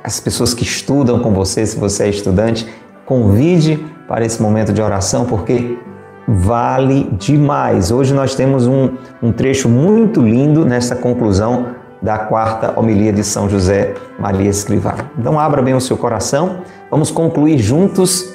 as 0.02 0.20
pessoas 0.20 0.52
que 0.52 0.64
estudam 0.64 1.18
com 1.20 1.32
você, 1.32 1.64
se 1.64 1.78
você 1.78 2.04
é 2.04 2.08
estudante, 2.08 2.66
convide 3.06 3.84
para 4.08 4.24
esse 4.24 4.40
momento 4.40 4.72
de 4.72 4.82
oração, 4.82 5.24
porque 5.24 5.78
vale 6.26 7.10
demais. 7.18 7.90
Hoje 7.90 8.14
nós 8.14 8.34
temos 8.34 8.66
um, 8.66 8.90
um 9.22 9.32
trecho 9.32 9.68
muito 9.68 10.20
lindo 10.20 10.64
nessa 10.64 10.96
conclusão 10.96 11.73
da 12.04 12.18
quarta 12.18 12.78
homilia 12.78 13.10
de 13.10 13.24
São 13.24 13.48
José 13.48 13.94
Maria 14.18 14.50
Escrivá. 14.50 14.94
Então 15.18 15.40
abra 15.40 15.62
bem 15.62 15.72
o 15.72 15.80
seu 15.80 15.96
coração, 15.96 16.58
vamos 16.90 17.10
concluir 17.10 17.56
juntos. 17.56 18.34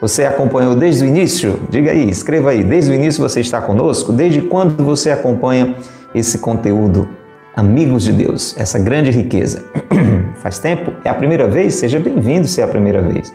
Você 0.00 0.24
acompanhou 0.24 0.76
desde 0.76 1.04
o 1.04 1.08
início? 1.08 1.58
Diga 1.68 1.90
aí, 1.90 2.08
escreva 2.08 2.50
aí. 2.50 2.62
Desde 2.62 2.92
o 2.92 2.94
início 2.94 3.20
você 3.20 3.40
está 3.40 3.60
conosco? 3.60 4.12
Desde 4.12 4.40
quando 4.42 4.84
você 4.84 5.10
acompanha 5.10 5.74
esse 6.14 6.38
conteúdo 6.38 7.08
amigos 7.56 8.04
de 8.04 8.12
Deus, 8.12 8.54
essa 8.56 8.78
grande 8.78 9.10
riqueza. 9.10 9.64
Faz 10.40 10.60
tempo? 10.60 10.92
É 11.04 11.10
a 11.10 11.14
primeira 11.14 11.48
vez? 11.48 11.74
Seja 11.74 11.98
bem-vindo 11.98 12.46
se 12.46 12.60
é 12.60 12.64
a 12.64 12.68
primeira 12.68 13.02
vez. 13.02 13.34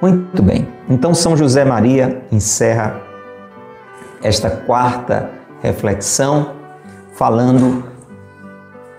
Muito 0.00 0.42
bem. 0.42 0.68
Então 0.90 1.14
São 1.14 1.34
José 1.34 1.64
Maria 1.64 2.22
encerra 2.30 3.00
esta 4.22 4.50
quarta 4.50 5.30
reflexão 5.66 6.52
falando 7.14 7.84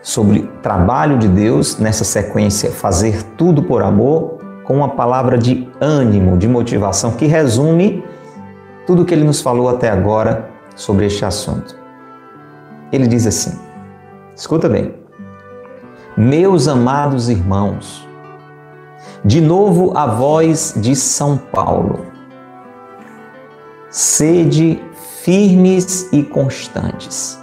sobre 0.01 0.49
trabalho 0.61 1.17
de 1.17 1.27
Deus 1.27 1.77
nessa 1.77 2.03
sequência 2.03 2.71
fazer 2.71 3.23
tudo 3.37 3.63
por 3.63 3.83
amor 3.83 4.37
com 4.63 4.75
uma 4.75 4.89
palavra 4.89 5.37
de 5.37 5.67
ânimo, 5.79 6.37
de 6.37 6.47
motivação 6.47 7.11
que 7.11 7.25
resume 7.25 8.03
tudo 8.85 9.01
o 9.01 9.05
que 9.05 9.13
ele 9.13 9.23
nos 9.23 9.41
falou 9.41 9.69
até 9.69 9.89
agora 9.89 10.49
sobre 10.75 11.05
este 11.05 11.23
assunto. 11.23 11.75
Ele 12.91 13.07
diz 13.07 13.25
assim: 13.25 13.57
escuta 14.35 14.67
bem, 14.67 14.93
meus 16.15 16.67
amados 16.67 17.29
irmãos, 17.29 18.07
de 19.23 19.39
novo 19.39 19.93
a 19.95 20.05
voz 20.05 20.73
de 20.77 20.95
São 20.95 21.37
Paulo, 21.37 22.05
sede 23.89 24.81
firmes 25.27 26.07
e 26.13 26.23
constantes, 26.23 27.37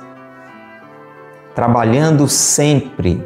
trabalhando 1.54 2.26
sempre, 2.26 3.22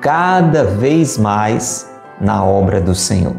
cada 0.00 0.64
vez 0.64 1.18
mais 1.18 1.86
na 2.18 2.42
obra 2.42 2.80
do 2.80 2.94
Senhor, 2.94 3.36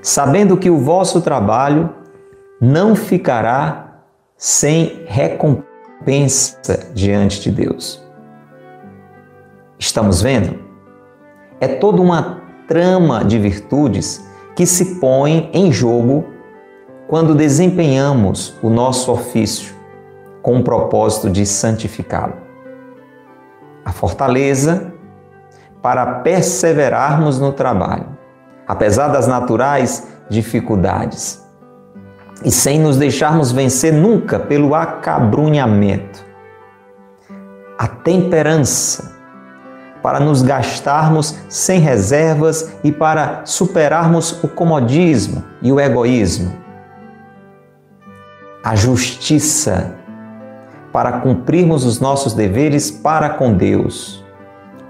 sabendo 0.00 0.56
que 0.56 0.70
o 0.70 0.78
vosso 0.78 1.20
trabalho 1.20 1.90
não 2.60 2.94
ficará 2.94 4.04
sem 4.36 5.02
recompensa 5.06 6.88
diante 6.94 7.40
de 7.40 7.50
Deus. 7.50 8.00
Estamos 9.76 10.22
vendo? 10.22 10.56
É 11.60 11.66
toda 11.66 12.00
uma 12.00 12.40
trama 12.68 13.24
de 13.24 13.40
virtudes 13.40 14.24
que 14.54 14.66
se 14.66 15.00
põe 15.00 15.50
em 15.52 15.72
jogo 15.72 16.31
quando 17.12 17.34
desempenhamos 17.34 18.54
o 18.62 18.70
nosso 18.70 19.12
ofício 19.12 19.74
com 20.40 20.56
o 20.56 20.62
propósito 20.64 21.28
de 21.28 21.44
santificá-lo. 21.44 22.32
A 23.84 23.92
fortaleza 23.92 24.94
para 25.82 26.06
perseverarmos 26.20 27.38
no 27.38 27.52
trabalho, 27.52 28.06
apesar 28.66 29.08
das 29.08 29.26
naturais 29.26 30.08
dificuldades 30.30 31.46
e 32.42 32.50
sem 32.50 32.80
nos 32.80 32.96
deixarmos 32.96 33.52
vencer 33.52 33.92
nunca 33.92 34.38
pelo 34.38 34.74
acabrunhamento. 34.74 36.24
A 37.78 37.88
temperança 37.88 39.12
para 40.02 40.18
nos 40.18 40.40
gastarmos 40.40 41.38
sem 41.46 41.78
reservas 41.78 42.72
e 42.82 42.90
para 42.90 43.42
superarmos 43.44 44.42
o 44.42 44.48
comodismo 44.48 45.44
e 45.60 45.70
o 45.70 45.78
egoísmo. 45.78 46.61
A 48.62 48.76
justiça 48.76 49.96
para 50.92 51.20
cumprirmos 51.20 51.84
os 51.84 52.00
nossos 52.00 52.34
deveres 52.34 52.90
para 52.90 53.30
com 53.30 53.54
Deus, 53.54 54.24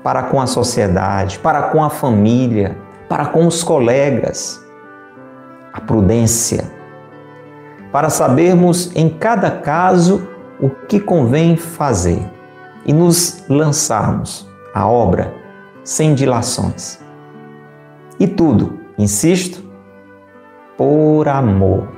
para 0.02 0.24
com 0.24 0.40
a 0.40 0.46
sociedade, 0.46 1.38
para 1.38 1.62
com 1.70 1.82
a 1.82 1.90
família, 1.90 2.76
para 3.08 3.26
com 3.26 3.46
os 3.46 3.62
colegas. 3.62 4.60
A 5.72 5.80
prudência 5.80 6.82
para 7.92 8.08
sabermos 8.08 8.90
em 8.96 9.10
cada 9.10 9.50
caso 9.50 10.26
o 10.58 10.70
que 10.70 10.98
convém 10.98 11.56
fazer 11.56 12.26
e 12.86 12.92
nos 12.92 13.44
lançarmos 13.48 14.48
à 14.74 14.88
obra 14.88 15.32
sem 15.84 16.14
dilações. 16.14 16.98
E 18.18 18.26
tudo, 18.26 18.80
insisto, 18.96 19.62
por 20.76 21.28
amor, 21.28 21.88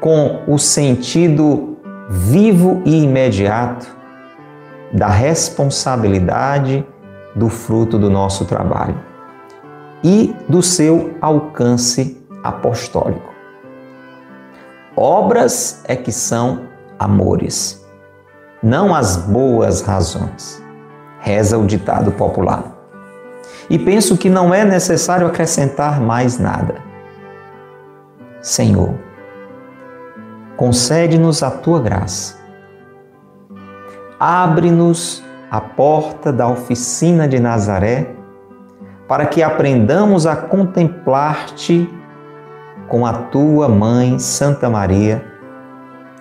com 0.00 0.42
o 0.46 0.58
sentido 0.58 1.78
vivo 2.08 2.82
e 2.84 3.02
imediato 3.02 3.86
da 4.92 5.08
responsabilidade 5.08 6.86
do 7.34 7.48
fruto 7.48 7.98
do 7.98 8.08
nosso 8.08 8.44
trabalho 8.44 8.98
e 10.02 10.34
do 10.48 10.62
seu 10.62 11.14
alcance 11.20 12.22
apostólico. 12.42 13.32
Obras 14.96 15.82
é 15.84 15.96
que 15.96 16.12
são 16.12 16.68
amores, 16.98 17.84
não 18.62 18.94
as 18.94 19.16
boas 19.16 19.80
razões, 19.80 20.62
reza 21.20 21.58
o 21.58 21.66
ditado 21.66 22.12
popular. 22.12 22.72
E 23.68 23.78
penso 23.78 24.16
que 24.16 24.28
não 24.28 24.54
é 24.54 24.64
necessário 24.64 25.26
acrescentar 25.26 26.00
mais 26.00 26.38
nada. 26.38 26.76
Senhor, 28.40 28.94
concede-nos 30.56 31.42
a 31.42 31.50
tua 31.50 31.80
graça. 31.80 32.38
Abre-nos 34.18 35.22
a 35.50 35.60
porta 35.60 36.32
da 36.32 36.48
oficina 36.48 37.28
de 37.28 37.38
Nazaré 37.38 38.14
para 39.06 39.26
que 39.26 39.42
aprendamos 39.42 40.26
a 40.26 40.34
contemplar-te 40.34 41.88
com 42.88 43.04
a 43.04 43.12
tua 43.12 43.68
mãe, 43.68 44.18
Santa 44.18 44.70
Maria, 44.70 45.24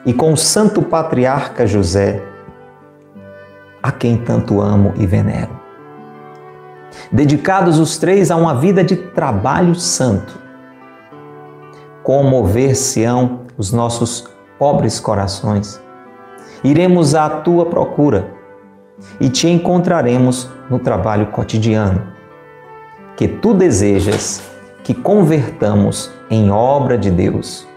e 0.06 0.14
com 0.14 0.34
o 0.34 0.38
santo 0.38 0.82
patriarca 0.82 1.66
José, 1.66 2.22
a 3.82 3.92
quem 3.92 4.18
tanto 4.18 4.60
amo 4.60 4.94
e 4.96 5.06
venero. 5.06 5.62
Dedicados 7.12 7.80
os 7.80 7.98
três 7.98 8.30
a 8.30 8.36
uma 8.36 8.56
vida 8.56 8.84
de 8.84 8.96
trabalho 8.96 9.76
santo, 9.76 10.38
comover-se-ão 12.04 13.43
os 13.58 13.72
nossos 13.72 14.28
pobres 14.58 15.00
corações. 15.00 15.82
Iremos 16.64 17.16
à 17.16 17.30
tua 17.30 17.66
procura 17.66 18.32
e 19.20 19.30
te 19.30 19.48
encontraremos 19.48 20.50
no 20.70 20.80
trabalho 20.80 21.28
cotidiano, 21.28 22.02
que 23.18 23.28
tu 23.28 23.54
desejas 23.54 24.42
que 24.84 24.94
convertamos 24.94 26.12
em 26.30 26.52
obra 26.52 26.98
de 26.98 27.12
Deus, 27.12 27.68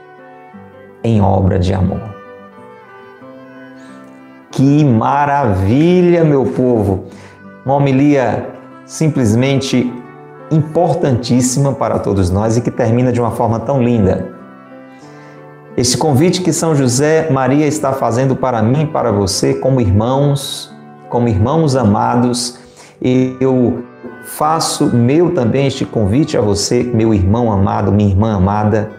em 1.03 1.21
obra 1.21 1.59
de 1.59 1.73
amor. 1.73 2.17
Que 4.51 4.85
maravilha, 4.85 6.25
meu 6.25 6.45
povo! 6.47 7.05
Uma 7.65 7.75
homilia 7.75 8.49
simplesmente 8.85 9.93
importantíssima 10.51 11.75
para 11.75 11.99
todos 11.99 12.31
nós 12.31 12.57
e 12.57 12.61
que 12.61 12.71
termina 12.71 13.13
de 13.13 13.21
uma 13.21 13.33
forma 13.33 13.59
tão 13.61 13.83
linda. 13.83 14.36
Esse 15.77 15.99
convite 15.99 16.41
que 16.41 16.55
São 16.55 16.75
José 16.75 17.29
Maria 17.31 17.67
está 17.67 17.93
fazendo 17.93 18.35
para 18.35 18.63
mim 18.63 18.87
para 18.87 19.13
você, 19.13 19.53
como 19.53 19.79
irmãos, 19.79 20.75
como 21.11 21.29
irmãos 21.29 21.77
amados, 21.77 22.59
eu 23.39 23.85
faço 24.25 24.87
meu 24.87 25.35
também 25.35 25.67
este 25.67 25.85
convite 25.85 26.35
a 26.35 26.41
você, 26.41 26.83
meu 26.83 27.13
irmão 27.13 27.53
amado, 27.53 27.93
minha 27.93 28.09
irmã 28.09 28.35
amada, 28.35 28.91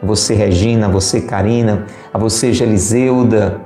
você 0.00 0.32
Regina, 0.32 0.88
você 0.88 1.20
Karina, 1.20 1.86
a 2.14 2.18
você 2.18 2.52
Geliseuda, 2.52 3.60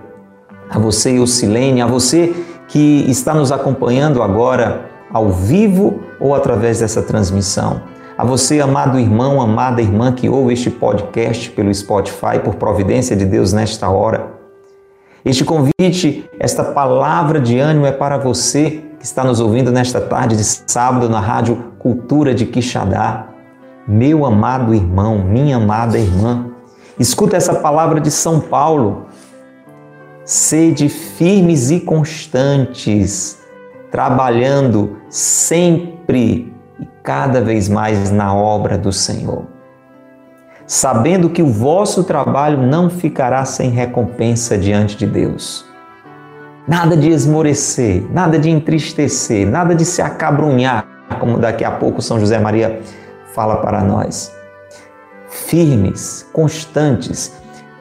a 0.71 0.78
você 0.78 1.18
Eucilene, 1.18 1.83
a 1.83 1.87
você 1.87 2.35
que 2.66 3.04
está 3.11 3.35
nos 3.35 3.52
acompanhando 3.52 4.23
agora 4.23 4.87
ao 5.12 5.30
vivo 5.30 6.00
ou 6.18 6.35
através 6.35 6.80
dessa 6.80 7.02
transmissão. 7.02 7.83
A 8.16 8.25
você, 8.25 8.61
amado 8.61 8.97
irmão, 8.97 9.42
amada 9.42 9.83
irmã 9.83 10.12
que 10.12 10.28
ouve 10.28 10.52
este 10.52 10.71
podcast 10.71 11.50
pelo 11.50 11.75
Spotify, 11.75 12.38
por 12.44 12.54
providência 12.54 13.16
de 13.16 13.25
Deus 13.25 13.52
nesta 13.52 13.90
hora. 13.90 14.35
Este 15.25 15.44
convite, 15.44 16.25
esta 16.38 16.62
palavra 16.62 17.40
de 17.40 17.59
ânimo 17.59 17.87
é 17.87 17.90
para 17.90 18.16
você 18.16 18.85
que 19.00 19.04
está 19.04 19.25
nos 19.25 19.40
ouvindo 19.40 19.73
nesta 19.73 20.00
tarde 20.00 20.37
de 20.37 20.44
sábado 20.44 21.09
na 21.09 21.18
Rádio 21.18 21.73
Cultura 21.80 22.33
de 22.33 22.47
Quixadá. 22.47 23.30
Meu 23.87 24.25
amado 24.25 24.73
irmão, 24.73 25.18
minha 25.18 25.56
amada 25.56 25.99
irmã, 25.99 26.52
escuta 26.97 27.37
essa 27.37 27.54
palavra 27.56 28.00
de 28.00 28.12
São 28.12 28.38
Paulo. 28.38 29.06
Sede 30.25 30.88
firmes 30.88 31.73
e 31.73 31.80
constantes, 31.80 33.40
trabalhando 33.90 34.99
sempre 35.11 36.53
e 36.85 36.88
cada 37.03 37.41
vez 37.41 37.67
mais 37.69 38.11
na 38.11 38.35
obra 38.35 38.76
do 38.76 38.93
Senhor. 38.93 39.47
Sabendo 40.67 41.31
que 41.31 41.43
o 41.43 41.47
vosso 41.47 42.05
trabalho 42.05 42.59
não 42.59 42.91
ficará 42.91 43.45
sem 43.45 43.71
recompensa 43.71 44.57
diante 44.59 44.97
de 44.97 45.07
Deus. 45.07 45.64
Nada 46.69 46.97
de 46.97 47.09
esmorecer, 47.09 48.07
nada 48.11 48.38
de 48.38 48.50
entristecer, 48.50 49.47
nada 49.47 49.75
de 49.75 49.85
se 49.85 50.00
acabrunhar, 50.00 50.87
como 51.21 51.38
daqui 51.38 51.64
a 51.64 51.71
pouco 51.71 52.03
São 52.03 52.19
José 52.19 52.38
Maria 52.38 52.81
fala 53.35 53.57
para 53.57 53.83
nós. 53.83 54.33
Firmes, 55.29 56.26
constantes, 56.33 57.35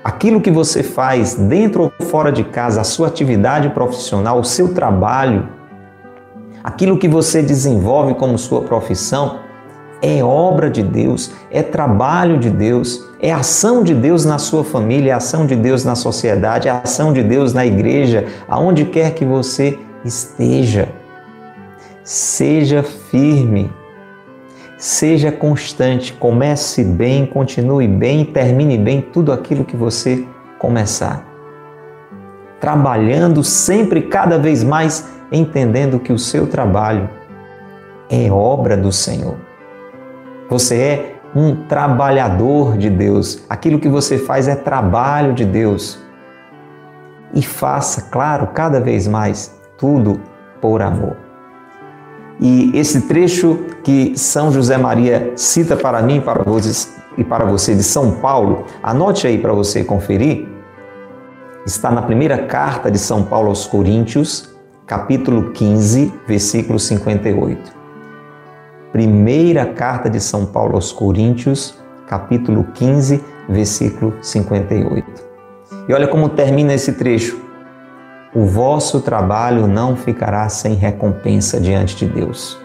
aquilo 0.04 0.41
que 0.41 0.51
você 0.51 0.82
faz 0.82 1.36
dentro 1.36 1.84
ou 1.84 2.06
fora 2.08 2.32
de 2.32 2.43
casa, 2.43 2.82
a 2.82 2.86
sua 2.86 3.08
atividade 3.08 3.69
profissional, 3.69 4.39
o 4.39 4.43
seu 4.43 4.73
trabalho, 4.73 5.47
aquilo 6.63 6.97
que 6.97 7.08
você 7.08 7.41
desenvolve 7.41 8.13
como 8.13 8.38
sua 8.38 8.62
profissão, 8.62 9.39
é 10.02 10.23
obra 10.23 10.69
de 10.69 10.84
Deus, 10.84 11.32
é 11.49 11.63
trabalho 11.63 12.38
de 12.38 12.49
Deus, 12.49 13.10
é 13.21 13.32
ação 13.32 13.84
de 13.84 13.93
Deus 13.93 14.26
na 14.26 14.38
sua 14.38 14.63
família, 14.63 15.12
é 15.12 15.15
ação 15.15 15.45
de 15.45 15.56
Deus 15.56 15.86
na 15.86 15.95
sociedade, 15.95 16.67
é 16.67 16.71
ação 16.71 17.13
de 17.13 17.23
Deus 17.23 17.54
na 17.54 17.65
igreja, 17.65 18.26
aonde 18.47 18.84
quer 18.84 19.13
que 19.13 19.23
você 19.23 19.80
esteja. 20.04 20.89
Seja 22.04 22.84
firme, 22.84 23.71
seja 24.78 25.32
constante, 25.32 26.12
comece 26.12 26.84
bem, 26.84 27.26
continue 27.26 27.88
bem, 27.88 28.26
termine 28.26 28.78
bem 28.78 28.99
tudo 29.02 29.32
aquilo 29.32 29.63
que 29.63 29.78
você 29.78 30.28
começar. 30.60 31.26
Trabalhando 32.60 33.41
sempre 33.41 34.02
cada 34.02 34.38
vez 34.38 34.65
mais, 34.65 35.12
entendendo 35.34 36.00
que 36.00 36.13
o 36.13 36.19
seu 36.19 36.48
trabalho 36.48 37.10
é 38.10 38.32
obra 38.32 38.78
do 38.78 38.91
Senhor. 38.91 39.36
Você 40.50 40.78
é 40.78 41.15
um 41.36 41.65
trabalhador 41.65 42.78
de 42.78 42.89
Deus. 42.89 43.43
Aquilo 43.50 43.80
que 43.80 43.89
você 43.89 44.17
faz 44.19 44.48
é 44.48 44.56
trabalho 44.56 45.34
de 45.34 45.43
Deus. 45.43 46.00
E 47.34 47.41
faça, 47.41 48.10
claro, 48.12 48.48
cada 48.54 48.80
vez 48.80 49.08
mais 49.08 49.60
tudo 49.78 50.22
por 50.62 50.82
amor. 50.82 51.17
E 52.39 52.72
esse 52.78 53.02
trecho 53.08 53.65
que 53.84 54.17
São 54.17 54.52
José 54.52 54.78
Maria 54.78 55.34
cita 55.36 55.76
para 55.76 56.02
mim 56.02 56.22
para 56.22 56.43
vocês, 56.43 56.93
e 57.17 57.24
para 57.24 57.46
você 57.46 57.76
de 57.76 57.84
São 57.84 58.12
Paulo, 58.12 58.65
anote 58.82 59.28
aí 59.28 59.38
para 59.38 59.54
você 59.54 59.84
conferir. 59.84 60.48
Está 61.65 61.91
na 61.91 62.02
primeira 62.02 62.46
carta 62.46 62.91
de 62.91 63.00
São 63.00 63.24
Paulo 63.24 63.50
aos 63.50 63.65
Coríntios, 63.65 64.52
capítulo 64.86 65.52
15, 65.52 66.13
versículo 66.28 66.78
58. 66.78 67.72
Primeira 68.91 69.65
carta 69.65 70.10
de 70.10 70.19
São 70.19 70.46
Paulo 70.46 70.76
aos 70.76 70.91
Coríntios, 70.91 71.82
capítulo 72.08 72.65
15, 72.74 73.24
versículo 73.48 74.13
58. 74.22 75.24
E 75.88 75.93
olha 75.93 76.08
como 76.08 76.30
termina 76.30 76.74
esse 76.74 76.93
trecho. 76.93 77.41
O 78.36 78.46
vosso 78.46 79.00
trabalho 79.00 79.67
não 79.67 79.96
ficará 79.96 80.50
sem 80.50 80.74
recompensa 80.74 81.60
diante 81.62 81.96
de 81.96 82.06
Deus. 82.08 82.60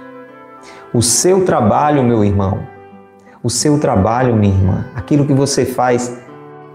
O 0.93 1.03
seu 1.03 1.45
trabalho, 1.45 2.03
meu 2.03 2.25
irmão, 2.25 2.67
o 3.43 3.51
seu 3.51 3.79
trabalho, 3.79 4.35
minha 4.35 4.55
irmã, 4.55 4.87
aquilo 4.95 5.25
que 5.25 5.35
você 5.35 5.65
faz 5.65 6.19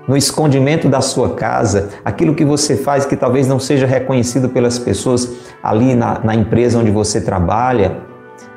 no 0.07 0.17
escondimento 0.17 0.89
da 0.89 1.01
sua 1.01 1.35
casa, 1.35 1.89
aquilo 2.03 2.35
que 2.35 2.43
você 2.43 2.75
faz 2.75 3.05
que 3.05 3.15
talvez 3.15 3.47
não 3.47 3.59
seja 3.59 3.85
reconhecido 3.85 4.49
pelas 4.49 4.77
pessoas 4.77 5.31
ali 5.61 5.95
na, 5.95 6.19
na 6.19 6.35
empresa 6.35 6.79
onde 6.79 6.91
você 6.91 7.21
trabalha, 7.21 8.01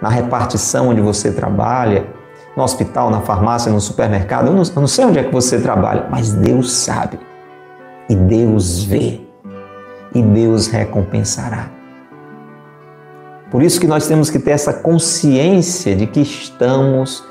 na 0.01 0.09
repartição 0.09 0.89
onde 0.89 1.01
você 1.01 1.31
trabalha, 1.31 2.07
no 2.57 2.63
hospital, 2.63 3.11
na 3.11 3.21
farmácia, 3.21 3.71
no 3.71 3.81
supermercado. 3.81 4.47
Eu 4.47 4.55
não, 4.55 4.63
eu 4.63 4.81
não 4.81 4.89
sei 4.89 5.05
onde 5.05 5.19
é 5.19 5.25
que 5.25 5.33
você 5.33 5.61
trabalha, 5.61 6.07
mas 6.11 6.33
Deus 6.33 6.73
sabe. 6.73 7.19
E 8.09 8.15
Deus 8.15 8.83
vê. 8.83 9.21
E 10.15 10.23
Deus 10.23 10.67
recompensará. 10.67 11.69
Por 13.51 13.63
isso 13.63 13.79
que 13.79 13.87
nós 13.87 14.09
temos 14.09 14.31
que 14.31 14.39
ter 14.39 14.53
essa 14.53 14.73
consciência 14.73 15.95
de 15.95 16.07
que 16.07 16.21
estamos, 16.21 17.25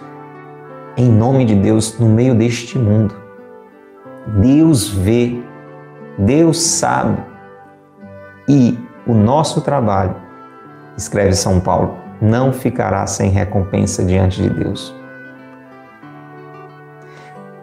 em 0.95 1.09
nome 1.09 1.43
de 1.43 1.55
Deus, 1.55 1.97
no 1.99 2.07
meio 2.07 2.35
deste 2.35 2.77
mundo. 2.77 3.24
Deus 4.27 4.87
vê, 4.89 5.41
Deus 6.17 6.61
sabe. 6.61 7.17
E 8.47 8.77
o 9.05 9.13
nosso 9.13 9.61
trabalho, 9.61 10.15
escreve 10.97 11.33
São 11.33 11.59
Paulo, 11.59 11.97
não 12.21 12.51
ficará 12.53 13.05
sem 13.05 13.29
recompensa 13.29 14.03
diante 14.03 14.41
de 14.41 14.49
Deus. 14.49 14.95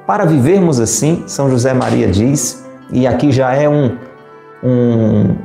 Para 0.06 0.24
vivermos 0.24 0.80
assim, 0.80 1.24
São 1.26 1.48
José 1.48 1.72
Maria 1.72 2.08
diz, 2.08 2.68
e 2.90 3.06
aqui 3.06 3.32
já 3.32 3.54
é 3.54 3.68
um, 3.68 3.96
um 4.62 5.36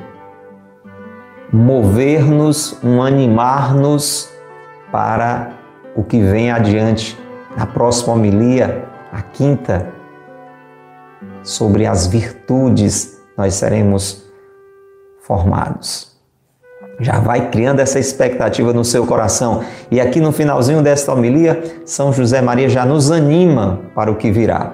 mover-nos, 1.51 2.77
um 2.83 3.01
animar-nos 3.01 4.29
para 4.91 5.51
o 5.95 6.03
que 6.03 6.21
vem 6.21 6.51
adiante. 6.51 7.17
Na 7.55 7.65
próxima 7.65 8.13
homilia, 8.13 8.85
a 9.11 9.21
quinta, 9.21 9.87
sobre 11.47 11.85
as 11.85 12.07
virtudes, 12.07 13.17
nós 13.37 13.53
seremos 13.53 14.25
formados 15.21 16.17
já 16.99 17.19
vai 17.19 17.49
criando 17.49 17.79
essa 17.79 17.99
expectativa 17.99 18.73
no 18.73 18.83
seu 18.83 19.05
coração. 19.05 19.61
E 19.91 20.01
aqui 20.01 20.19
no 20.19 20.31
finalzinho 20.31 20.81
desta 20.81 21.13
homilia, 21.13 21.63
São 21.85 22.11
José 22.11 22.41
Maria 22.41 22.67
já 22.67 22.85
nos 22.85 23.11
anima 23.11 23.81
para 23.93 24.11
o 24.11 24.15
que 24.15 24.31
virá. 24.31 24.73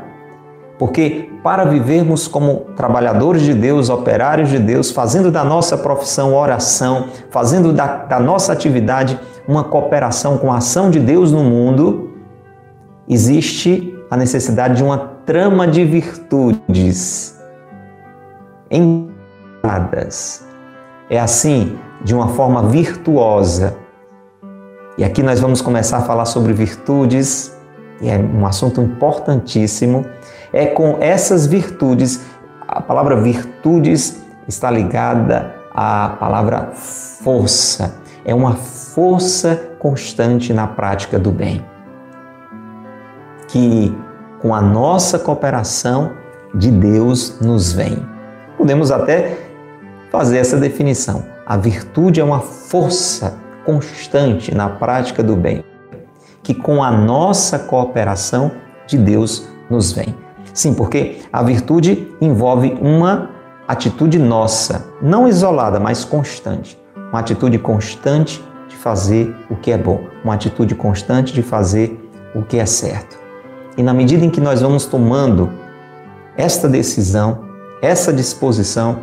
Porque 0.80 1.30
para 1.44 1.66
vivermos 1.66 2.28
como 2.28 2.62
trabalhadores 2.78 3.42
de 3.42 3.54
Deus, 3.54 3.90
operários 3.90 4.50
de 4.50 4.58
Deus, 4.58 4.90
fazendo 4.92 5.30
da 5.30 5.44
nossa 5.44 5.78
profissão 5.78 6.34
oração, 6.34 7.10
fazendo 7.30 7.74
da, 7.74 8.06
da 8.06 8.20
nossa 8.20 8.54
atividade 8.54 9.20
uma 9.46 9.66
cooperação 9.66 10.38
com 10.38 10.52
a 10.52 10.58
ação 10.58 10.90
de 10.90 11.00
Deus 11.00 11.32
no 11.32 11.44
mundo, 11.44 12.12
existe 13.10 13.94
a 14.14 14.18
necessidade 14.18 14.76
de 14.76 14.84
uma 14.84 14.96
trama 15.26 15.68
de 15.68 15.84
virtudes 15.84 17.36
encadas. 18.70 20.46
É 21.10 21.20
assim, 21.20 21.80
de 22.04 22.14
uma 22.14 22.28
forma 22.28 22.62
virtuosa. 22.70 23.76
E 25.00 25.04
aqui 25.04 25.24
nós 25.24 25.40
vamos 25.40 25.64
começar 25.64 25.98
a 25.98 26.02
falar 26.02 26.26
sobre 26.26 26.54
virtudes, 26.54 27.58
e 28.00 28.08
é 28.08 28.20
um 28.20 28.46
assunto 28.46 28.80
importantíssimo. 28.80 30.06
É 30.54 30.68
com 30.68 30.98
essas 31.02 31.48
virtudes, 31.48 32.22
a 32.68 32.80
palavra 32.82 33.20
virtudes 33.20 34.22
está 34.48 34.70
ligada 34.70 35.56
à 35.74 36.10
palavra 36.20 36.70
força. 36.76 37.96
É 38.24 38.36
uma 38.36 38.54
força 38.54 39.60
constante 39.80 40.54
na 40.54 40.68
prática 40.68 41.18
do 41.18 41.32
bem. 41.32 41.73
Que 43.48 43.96
com 44.42 44.54
a 44.54 44.62
nossa 44.62 45.18
cooperação 45.18 46.12
de 46.54 46.70
Deus 46.70 47.40
nos 47.40 47.72
vem. 47.72 47.98
Podemos 48.58 48.92
até 48.92 49.38
fazer 50.12 50.38
essa 50.38 50.58
definição. 50.58 51.24
A 51.46 51.58
virtude 51.58 52.20
é 52.20 52.24
uma 52.24 52.40
força 52.40 53.38
constante 53.66 54.54
na 54.54 54.70
prática 54.70 55.24
do 55.24 55.36
bem, 55.36 55.64
que 56.44 56.54
com 56.54 56.84
a 56.84 56.92
nossa 56.92 57.58
cooperação 57.58 58.52
de 58.86 58.98
Deus 58.98 59.48
nos 59.70 59.92
vem. 59.92 60.16
Sim, 60.54 60.74
porque 60.74 61.22
a 61.32 61.42
virtude 61.42 62.14
envolve 62.22 62.78
uma 62.82 63.30
atitude 63.68 64.20
nossa, 64.20 64.86
não 65.02 65.28
isolada, 65.28 65.80
mas 65.80 66.06
constante. 66.06 66.78
Uma 67.10 67.20
atitude 67.20 67.58
constante 67.58 68.44
de 68.68 68.76
fazer 68.76 69.36
o 69.50 69.56
que 69.56 69.72
é 69.72 69.78
bom, 69.78 70.02
uma 70.24 70.36
atitude 70.36 70.76
constante 70.76 71.34
de 71.34 71.42
fazer 71.42 72.00
o 72.36 72.44
que 72.44 72.60
é 72.60 72.66
certo. 72.66 73.23
E 73.78 73.84
na 73.84 73.94
medida 73.94 74.24
em 74.24 74.30
que 74.30 74.42
nós 74.42 74.62
vamos 74.62 74.86
tomando 74.86 75.52
esta 76.38 76.68
decisão, 76.68 77.46
essa 77.82 78.14
disposição, 78.14 79.00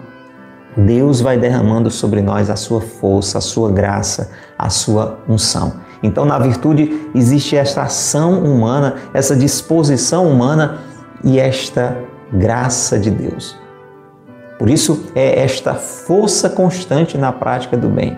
Deus 0.77 1.21
vai 1.21 1.37
derramando 1.37 1.91
sobre 1.91 2.23
nós 2.23 2.49
a 2.49 2.57
sua 2.57 2.81
força, 2.81 3.39
a 3.39 3.41
sua 3.41 3.71
graça, 3.71 4.31
a 4.57 4.71
sua 4.71 5.19
unção. 5.29 5.75
Então, 6.03 6.25
na 6.25 6.39
virtude 6.39 7.09
existe 7.15 7.57
esta 7.57 7.83
ação 7.83 8.43
humana, 8.43 8.97
essa 9.13 9.37
disposição 9.37 10.27
humana 10.27 10.79
e 11.25 11.39
esta 11.39 11.97
graça 12.33 12.99
de 12.99 13.11
Deus. 13.11 13.57
Por 14.59 14.71
isso, 14.71 15.07
é 15.15 15.43
esta 15.43 15.75
força 15.75 16.49
constante 16.49 17.19
na 17.19 17.33
prática 17.33 17.77
do 17.77 17.89
bem, 17.89 18.17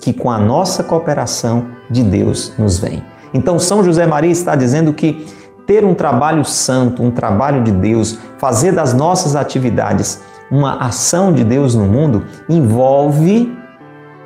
que 0.00 0.12
com 0.12 0.30
a 0.30 0.38
nossa 0.38 0.82
cooperação 0.82 1.66
de 1.90 2.02
Deus 2.02 2.52
nos 2.58 2.78
vem. 2.78 3.04
Então, 3.32 3.58
São 3.58 3.84
José 3.84 4.06
Maria 4.06 4.30
está 4.30 4.56
dizendo 4.56 4.92
que 4.92 5.26
ter 5.70 5.84
um 5.84 5.94
trabalho 5.94 6.44
santo, 6.44 7.00
um 7.00 7.12
trabalho 7.12 7.62
de 7.62 7.70
Deus, 7.70 8.18
fazer 8.38 8.72
das 8.72 8.92
nossas 8.92 9.36
atividades 9.36 10.20
uma 10.50 10.78
ação 10.78 11.32
de 11.32 11.44
Deus 11.44 11.76
no 11.76 11.84
mundo, 11.84 12.24
envolve 12.48 13.56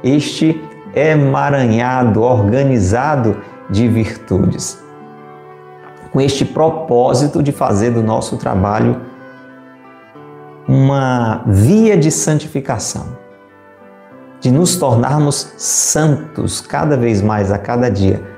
este 0.03 0.59
emaranhado, 0.95 2.23
organizado 2.23 3.37
de 3.69 3.87
virtudes. 3.87 4.83
Com 6.11 6.19
este 6.19 6.47
propósito 6.47 7.43
de 7.43 7.53
fazer 7.53 7.91
do 7.91 8.03
nosso 8.03 8.39
trabalho 8.39 9.03
uma 10.67 11.43
via 11.45 11.95
de 11.95 12.11
santificação, 12.11 13.19
de 14.41 14.51
nos 14.51 14.77
tornarmos 14.77 15.53
santos 15.59 16.63
cada 16.63 16.97
vez 16.97 17.21
mais 17.21 17.53
a 17.53 17.59
cada 17.59 17.91
dia 17.91 18.34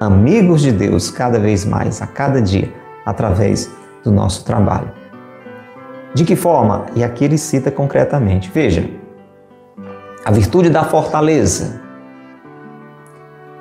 amigos 0.00 0.60
de 0.60 0.72
Deus 0.72 1.10
cada 1.10 1.38
vez 1.38 1.64
mais, 1.64 2.00
a 2.00 2.06
cada 2.06 2.40
dia, 2.40 2.72
através 3.04 3.70
do 4.04 4.12
nosso 4.12 4.44
trabalho. 4.44 4.90
De 6.14 6.24
que 6.24 6.36
forma? 6.36 6.86
E 6.94 7.04
aqui 7.04 7.24
ele 7.24 7.38
cita 7.38 7.70
concretamente. 7.70 8.50
Veja, 8.52 8.88
a 10.24 10.30
virtude 10.30 10.70
da 10.70 10.84
fortaleza. 10.84 11.80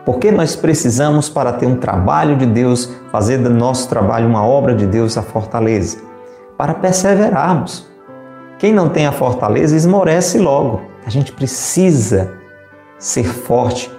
Porque 0.06 0.32
nós 0.32 0.56
precisamos, 0.56 1.28
para 1.28 1.52
ter 1.52 1.65
um 1.65 1.76
trabalho 1.76 2.38
de 2.38 2.45
Deus, 2.45 2.93
fazer 3.12 3.39
do 3.39 3.50
nosso 3.50 3.89
trabalho 3.89 4.28
uma 4.28 4.45
obra 4.45 4.73
de 4.73 4.86
Deus, 4.86 5.17
a 5.17 5.21
fortaleza? 5.21 5.97
Para 6.58 6.73
perseverarmos. 6.73 7.88
Quem 8.58 8.73
não 8.73 8.89
tem 8.89 9.06
a 9.06 9.12
fortaleza 9.12 9.76
esmorece 9.76 10.39
logo. 10.39 10.82
A 11.06 11.10
gente 11.10 11.32
precisa 11.32 12.32
ser 12.97 13.26
forte 13.26 13.91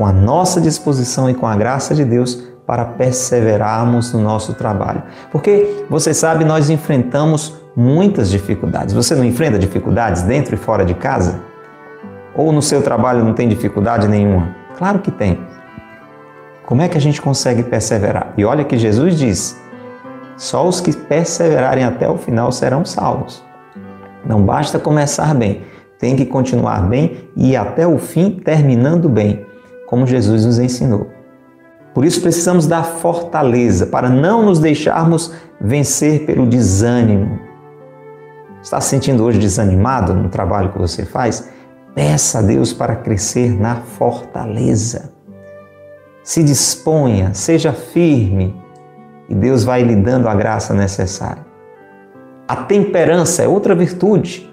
com 0.00 0.06
a 0.06 0.12
nossa 0.14 0.62
disposição 0.62 1.28
e 1.28 1.34
com 1.34 1.46
a 1.46 1.54
graça 1.54 1.94
de 1.94 2.06
Deus 2.06 2.42
para 2.66 2.86
perseverarmos 2.86 4.14
no 4.14 4.20
nosso 4.22 4.54
trabalho. 4.54 5.02
Porque 5.30 5.84
você 5.90 6.14
sabe, 6.14 6.42
nós 6.42 6.70
enfrentamos 6.70 7.60
muitas 7.76 8.30
dificuldades. 8.30 8.94
Você 8.94 9.14
não 9.14 9.22
enfrenta 9.22 9.58
dificuldades 9.58 10.22
dentro 10.22 10.54
e 10.54 10.56
fora 10.56 10.86
de 10.86 10.94
casa? 10.94 11.42
Ou 12.34 12.50
no 12.50 12.62
seu 12.62 12.80
trabalho 12.80 13.22
não 13.22 13.34
tem 13.34 13.46
dificuldade 13.46 14.08
nenhuma? 14.08 14.56
Claro 14.78 15.00
que 15.00 15.10
tem. 15.10 15.38
Como 16.64 16.80
é 16.80 16.88
que 16.88 16.96
a 16.96 17.00
gente 17.00 17.20
consegue 17.20 17.62
perseverar? 17.62 18.32
E 18.38 18.44
olha 18.46 18.64
que 18.64 18.78
Jesus 18.78 19.18
diz: 19.18 19.60
só 20.34 20.66
os 20.66 20.80
que 20.80 20.96
perseverarem 20.96 21.84
até 21.84 22.08
o 22.08 22.16
final 22.16 22.50
serão 22.52 22.86
salvos. 22.86 23.44
Não 24.24 24.40
basta 24.42 24.78
começar 24.78 25.34
bem, 25.34 25.60
tem 25.98 26.16
que 26.16 26.24
continuar 26.24 26.88
bem 26.88 27.28
e 27.36 27.54
até 27.54 27.86
o 27.86 27.98
fim 27.98 28.30
terminando 28.30 29.06
bem 29.06 29.49
como 29.90 30.06
Jesus 30.06 30.46
nos 30.46 30.60
ensinou. 30.60 31.08
Por 31.92 32.04
isso 32.04 32.22
precisamos 32.22 32.68
da 32.68 32.84
fortaleza 32.84 33.86
para 33.86 34.08
não 34.08 34.44
nos 34.44 34.60
deixarmos 34.60 35.34
vencer 35.60 36.24
pelo 36.24 36.46
desânimo. 36.46 37.40
Está 38.62 38.80
se 38.80 38.90
sentindo 38.90 39.24
hoje 39.24 39.40
desanimado 39.40 40.14
no 40.14 40.28
trabalho 40.28 40.70
que 40.70 40.78
você 40.78 41.04
faz? 41.04 41.50
Peça 41.92 42.38
a 42.38 42.42
Deus 42.42 42.72
para 42.72 42.94
crescer 42.94 43.50
na 43.60 43.76
fortaleza. 43.76 45.12
Se 46.22 46.44
disponha, 46.44 47.34
seja 47.34 47.72
firme 47.72 48.54
e 49.28 49.34
Deus 49.34 49.64
vai 49.64 49.82
lhe 49.82 49.96
dando 49.96 50.28
a 50.28 50.34
graça 50.36 50.72
necessária. 50.72 51.44
A 52.46 52.54
temperança 52.54 53.42
é 53.42 53.48
outra 53.48 53.74
virtude. 53.74 54.48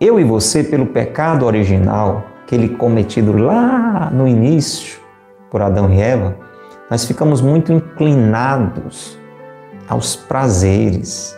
Eu 0.00 0.18
e 0.18 0.24
você, 0.24 0.64
pelo 0.64 0.86
pecado 0.86 1.44
original, 1.44 2.29
aquele 2.50 2.70
cometido 2.70 3.32
lá 3.32 4.10
no 4.12 4.26
início 4.26 4.98
por 5.52 5.62
Adão 5.62 5.88
e 5.88 6.00
Eva, 6.00 6.34
nós 6.90 7.04
ficamos 7.04 7.40
muito 7.40 7.72
inclinados 7.72 9.16
aos 9.88 10.16
prazeres, 10.16 11.36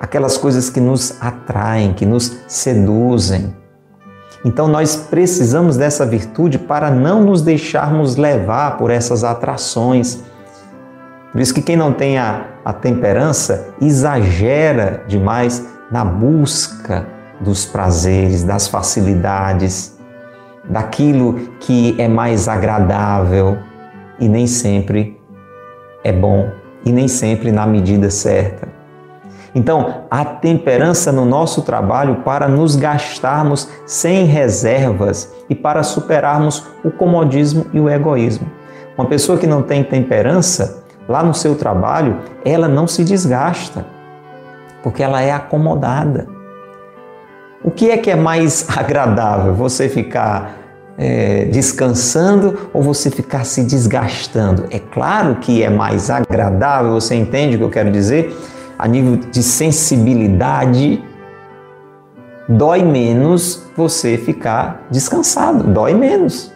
aquelas 0.00 0.38
coisas 0.38 0.70
que 0.70 0.80
nos 0.80 1.20
atraem, 1.20 1.92
que 1.92 2.06
nos 2.06 2.38
seduzem. 2.46 3.54
Então 4.46 4.66
nós 4.66 4.96
precisamos 4.96 5.76
dessa 5.76 6.06
virtude 6.06 6.58
para 6.58 6.90
não 6.90 7.22
nos 7.22 7.42
deixarmos 7.42 8.16
levar 8.16 8.78
por 8.78 8.90
essas 8.90 9.22
atrações. 9.24 10.22
Por 11.32 11.38
isso 11.38 11.52
que 11.52 11.60
quem 11.60 11.76
não 11.76 11.92
tem 11.92 12.16
a, 12.16 12.46
a 12.64 12.72
temperança 12.72 13.74
exagera 13.78 15.04
demais 15.06 15.68
na 15.90 16.02
busca 16.02 17.06
dos 17.42 17.66
prazeres, 17.66 18.42
das 18.42 18.68
facilidades 18.68 19.97
daquilo 20.68 21.34
que 21.60 21.94
é 21.98 22.06
mais 22.06 22.48
agradável 22.48 23.58
e 24.20 24.28
nem 24.28 24.46
sempre 24.46 25.18
é 26.04 26.12
bom 26.12 26.50
e 26.84 26.92
nem 26.92 27.08
sempre 27.08 27.50
na 27.50 27.66
medida 27.66 28.10
certa. 28.10 28.68
Então, 29.54 30.04
a 30.10 30.24
temperança 30.24 31.10
no 31.10 31.24
nosso 31.24 31.62
trabalho 31.62 32.16
para 32.16 32.46
nos 32.48 32.76
gastarmos 32.76 33.68
sem 33.86 34.24
reservas 34.24 35.32
e 35.48 35.54
para 35.54 35.82
superarmos 35.82 36.66
o 36.84 36.90
comodismo 36.90 37.66
e 37.72 37.80
o 37.80 37.88
egoísmo. 37.88 38.46
Uma 38.96 39.06
pessoa 39.06 39.38
que 39.38 39.46
não 39.46 39.62
tem 39.62 39.82
temperança 39.82 40.84
lá 41.08 41.22
no 41.22 41.34
seu 41.34 41.56
trabalho, 41.56 42.18
ela 42.44 42.68
não 42.68 42.86
se 42.86 43.02
desgasta, 43.02 43.86
porque 44.82 45.02
ela 45.02 45.22
é 45.22 45.32
acomodada. 45.32 46.37
O 47.62 47.72
que 47.72 47.90
é 47.90 47.98
que 47.98 48.10
é 48.10 48.14
mais 48.14 48.66
agradável? 48.68 49.52
Você 49.54 49.88
ficar 49.88 50.56
é, 50.96 51.44
descansando 51.46 52.70
ou 52.72 52.82
você 52.82 53.10
ficar 53.10 53.44
se 53.44 53.64
desgastando? 53.64 54.66
É 54.70 54.78
claro 54.78 55.36
que 55.36 55.62
é 55.62 55.68
mais 55.68 56.08
agradável, 56.08 56.92
você 56.92 57.16
entende 57.16 57.56
o 57.56 57.58
que 57.58 57.64
eu 57.64 57.70
quero 57.70 57.90
dizer? 57.90 58.36
A 58.78 58.86
nível 58.86 59.16
de 59.16 59.42
sensibilidade, 59.42 61.02
dói 62.48 62.84
menos 62.84 63.64
você 63.76 64.16
ficar 64.16 64.86
descansado, 64.88 65.64
dói 65.64 65.94
menos. 65.94 66.52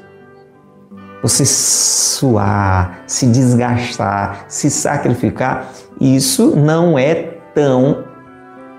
Você 1.21 1.45
suar, 1.45 3.01
se 3.09 3.27
desgastar, 3.27 4.45
se 4.47 4.71
sacrificar, 4.71 5.69
isso 6.01 6.55
não 6.57 6.97
é 6.97 7.15
tão 7.55 8.12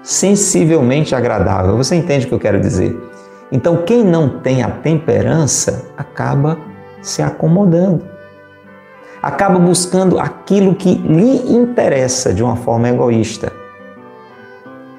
sensivelmente 0.03 1.15
agradável. 1.15 1.77
Você 1.77 1.95
entende 1.95 2.25
o 2.25 2.27
que 2.29 2.35
eu 2.35 2.39
quero 2.39 2.59
dizer? 2.59 2.95
Então, 3.51 3.83
quem 3.83 4.03
não 4.03 4.39
tem 4.39 4.61
a 4.61 4.69
temperança 4.69 5.89
acaba 5.97 6.57
se 7.01 7.21
acomodando, 7.21 8.03
acaba 9.21 9.59
buscando 9.59 10.19
aquilo 10.19 10.75
que 10.75 10.95
lhe 10.95 11.53
interessa 11.53 12.33
de 12.33 12.43
uma 12.43 12.55
forma 12.55 12.89
egoísta. 12.89 13.51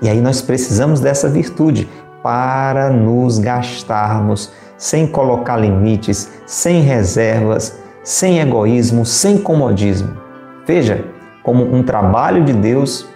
E 0.01 0.09
aí 0.09 0.21
nós 0.21 0.41
precisamos 0.41 1.01
dessa 1.01 1.29
virtude 1.29 1.89
para 2.23 2.91
nos 2.91 3.39
gastarmos 3.39 4.53
sem 4.77 5.07
colocar 5.07 5.57
limites, 5.57 6.31
sem 6.47 6.81
reservas, 6.81 7.79
sem 8.03 8.39
egoísmo, 8.39 9.05
sem 9.05 9.39
comodismo. 9.39 10.17
Veja, 10.67 11.05
como 11.43 11.65
um 11.75 11.83
trabalho 11.83 12.45
de 12.45 12.53
Deus, 12.53 13.09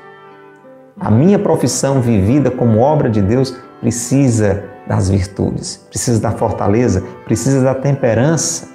a 1.00 1.10
minha 1.10 1.38
profissão 1.38 2.00
vivida 2.00 2.50
como 2.50 2.80
obra 2.80 3.08
de 3.08 3.22
Deus 3.22 3.56
precisa 3.80 4.64
das 4.86 5.08
virtudes, 5.08 5.76
precisa 5.88 6.20
da 6.20 6.32
fortaleza, 6.32 7.04
precisa 7.24 7.62
da 7.62 7.74
temperança, 7.74 8.68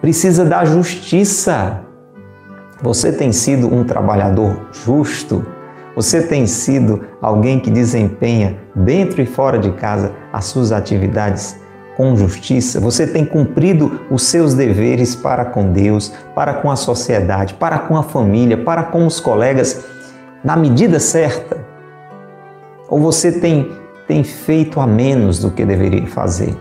precisa 0.00 0.44
da 0.44 0.64
justiça. 0.64 1.80
Você 2.80 3.10
tem 3.10 3.32
sido 3.32 3.72
um 3.74 3.82
trabalhador 3.82 4.68
justo? 4.72 5.44
Você 5.96 6.22
tem 6.22 6.46
sido 6.46 7.04
alguém 7.20 7.58
que 7.58 7.70
desempenha 7.70 8.56
dentro 8.72 9.20
e 9.20 9.26
fora 9.26 9.58
de 9.58 9.72
casa 9.72 10.12
as 10.32 10.44
suas 10.44 10.70
atividades 10.70 11.58
com 11.96 12.16
justiça? 12.16 12.78
Você 12.78 13.04
tem 13.04 13.24
cumprido 13.24 14.02
os 14.08 14.22
seus 14.22 14.54
deveres 14.54 15.16
para 15.16 15.44
com 15.46 15.72
Deus, 15.72 16.12
para 16.36 16.54
com 16.54 16.70
a 16.70 16.76
sociedade, 16.76 17.54
para 17.54 17.80
com 17.80 17.96
a 17.96 18.04
família, 18.04 18.56
para 18.56 18.84
com 18.84 19.04
os 19.06 19.18
colegas 19.18 19.84
na 20.44 20.56
medida 20.56 21.00
certa? 21.00 21.58
Ou 22.88 22.98
você 22.98 23.32
tem, 23.32 23.70
tem 24.06 24.24
feito 24.24 24.80
a 24.80 24.86
menos 24.86 25.38
do 25.38 25.50
que 25.50 25.64
deveria 25.64 26.06
fazer? 26.06 26.56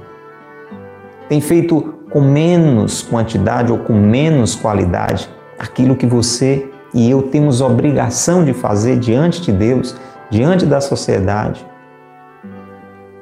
Tem 1.30 1.40
feito 1.40 1.96
com 2.10 2.22
menos 2.22 3.02
quantidade 3.02 3.72
ou 3.72 3.80
com 3.80 3.94
menos 3.94 4.56
qualidade 4.56 5.30
aquilo 5.60 5.96
que 5.96 6.06
você 6.06 6.70
e 6.94 7.10
eu 7.10 7.24
temos 7.24 7.62
obrigação 7.62 8.44
de 8.44 8.54
fazer 8.54 8.98
diante 8.98 9.42
de 9.42 9.52
Deus, 9.52 9.96
diante 10.30 10.66
da 10.66 10.80
sociedade, 10.80 11.66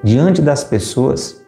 diante 0.04 0.42
das 0.42 0.64
pessoas. 0.64 1.44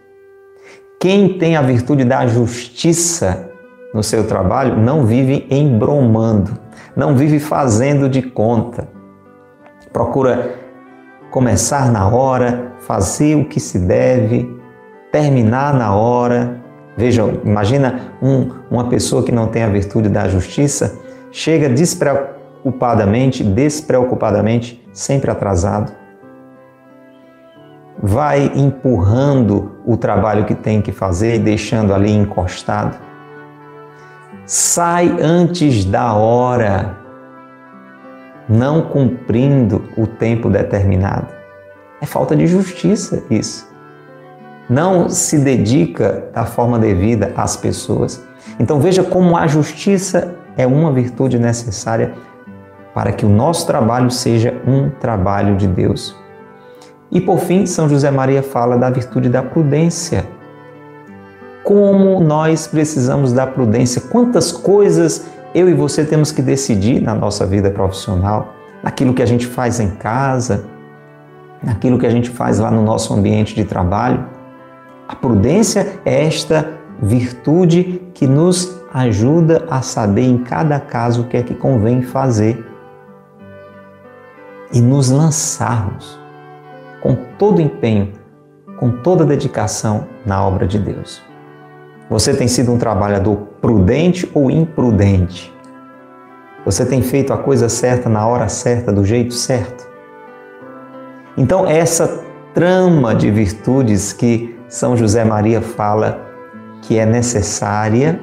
Quem 0.99 1.37
tem 1.37 1.55
a 1.55 1.61
virtude 1.61 2.03
da 2.03 2.25
justiça 2.25 3.51
no 3.93 4.01
seu 4.01 4.27
trabalho 4.27 4.77
não 4.77 5.05
vive 5.05 5.45
embromando, 5.49 6.57
não 6.95 7.15
vive 7.15 7.39
fazendo 7.39 8.09
de 8.09 8.21
conta. 8.21 8.96
Procura 9.97 10.53
começar 11.31 11.91
na 11.91 12.07
hora, 12.07 12.73
fazer 12.81 13.33
o 13.33 13.45
que 13.45 13.59
se 13.59 13.79
deve, 13.79 14.47
terminar 15.11 15.73
na 15.73 15.95
hora. 15.95 16.61
Vejam, 16.95 17.41
imagina 17.43 18.13
um, 18.21 18.47
uma 18.69 18.89
pessoa 18.89 19.23
que 19.23 19.31
não 19.31 19.47
tem 19.47 19.63
a 19.63 19.69
virtude 19.69 20.07
da 20.07 20.27
justiça, 20.27 20.99
chega 21.31 21.67
despreocupadamente, 21.67 23.43
despreocupadamente, 23.43 24.87
sempre 24.93 25.31
atrasado 25.31 25.91
vai 27.99 28.51
empurrando 28.53 29.77
o 29.83 29.97
trabalho 29.97 30.45
que 30.45 30.53
tem 30.53 30.79
que 30.79 30.91
fazer 30.91 31.37
e 31.37 31.39
deixando 31.39 31.91
ali 31.91 32.11
encostado. 32.11 32.95
Sai 34.45 35.17
antes 35.19 35.83
da 35.83 36.13
hora, 36.13 37.06
não 38.47 38.81
cumprindo 38.81 39.83
o 39.97 40.07
tempo 40.07 40.49
determinado. 40.49 41.27
É 42.01 42.05
falta 42.05 42.35
de 42.35 42.47
justiça 42.47 43.23
isso. 43.29 43.67
Não 44.69 45.09
se 45.09 45.39
dedica 45.39 46.25
da 46.33 46.45
forma 46.45 46.77
devida 46.77 47.33
às 47.35 47.55
pessoas. 47.57 48.23
Então 48.59 48.79
veja 48.79 49.03
como 49.03 49.37
a 49.37 49.47
justiça 49.47 50.35
é 50.57 50.65
uma 50.67 50.91
virtude 50.91 51.39
necessária 51.39 52.13
para 52.93 53.11
que 53.11 53.25
o 53.25 53.29
nosso 53.29 53.67
trabalho 53.67 54.09
seja 54.09 54.59
um 54.65 54.89
trabalho 54.89 55.55
de 55.55 55.67
Deus. 55.67 56.15
E 57.11 57.21
por 57.21 57.39
fim, 57.39 57.65
São 57.65 57.87
José 57.87 58.11
Maria 58.11 58.43
fala 58.43 58.77
da 58.77 58.89
virtude 58.89 59.29
da 59.29 59.41
prudência. 59.41 60.25
Como 61.63 62.19
nós 62.19 62.67
precisamos 62.67 63.31
da 63.31 63.45
prudência, 63.45 64.01
quantas 64.01 64.51
coisas 64.51 65.25
eu 65.53 65.69
e 65.69 65.73
você 65.73 66.03
temos 66.05 66.31
que 66.31 66.41
decidir 66.41 67.01
na 67.01 67.15
nossa 67.15 67.45
vida 67.45 67.69
profissional, 67.71 68.53
naquilo 68.83 69.13
que 69.13 69.21
a 69.21 69.25
gente 69.25 69.47
faz 69.47 69.79
em 69.79 69.91
casa, 69.91 70.65
naquilo 71.63 71.97
que 71.97 72.05
a 72.05 72.09
gente 72.09 72.29
faz 72.29 72.59
lá 72.59 72.69
no 72.69 72.83
nosso 72.83 73.13
ambiente 73.13 73.55
de 73.55 73.63
trabalho. 73.63 74.25
A 75.07 75.15
prudência 75.15 75.99
é 76.05 76.25
esta 76.25 76.77
virtude 77.01 78.01
que 78.13 78.27
nos 78.27 78.75
ajuda 78.93 79.65
a 79.69 79.81
saber 79.81 80.23
em 80.23 80.39
cada 80.39 80.79
caso 80.79 81.21
o 81.21 81.25
que 81.25 81.37
é 81.37 81.43
que 81.43 81.53
convém 81.53 82.01
fazer 82.01 82.65
e 84.73 84.81
nos 84.81 85.09
lançarmos 85.09 86.19
com 87.01 87.15
todo 87.37 87.61
empenho, 87.61 88.11
com 88.77 88.91
toda 88.91 89.25
dedicação 89.25 90.07
na 90.25 90.45
obra 90.45 90.67
de 90.67 90.77
Deus. 90.77 91.26
Você 92.09 92.33
tem 92.33 92.47
sido 92.47 92.71
um 92.71 92.77
trabalhador 92.77 93.35
prudente 93.61 94.29
ou 94.33 94.49
imprudente? 94.49 95.53
Você 96.63 96.85
tem 96.85 97.01
feito 97.01 97.33
a 97.33 97.37
coisa 97.37 97.67
certa 97.67 98.09
na 98.09 98.25
hora 98.25 98.47
certa, 98.47 98.93
do 98.93 99.03
jeito 99.03 99.33
certo? 99.33 99.87
Então, 101.37 101.67
essa 101.67 102.23
trama 102.53 103.13
de 103.13 103.29
virtudes 103.29 104.13
que 104.13 104.57
São 104.69 104.95
José 104.95 105.23
Maria 105.23 105.61
fala 105.61 106.25
que 106.81 106.97
é 106.97 107.05
necessária, 107.05 108.19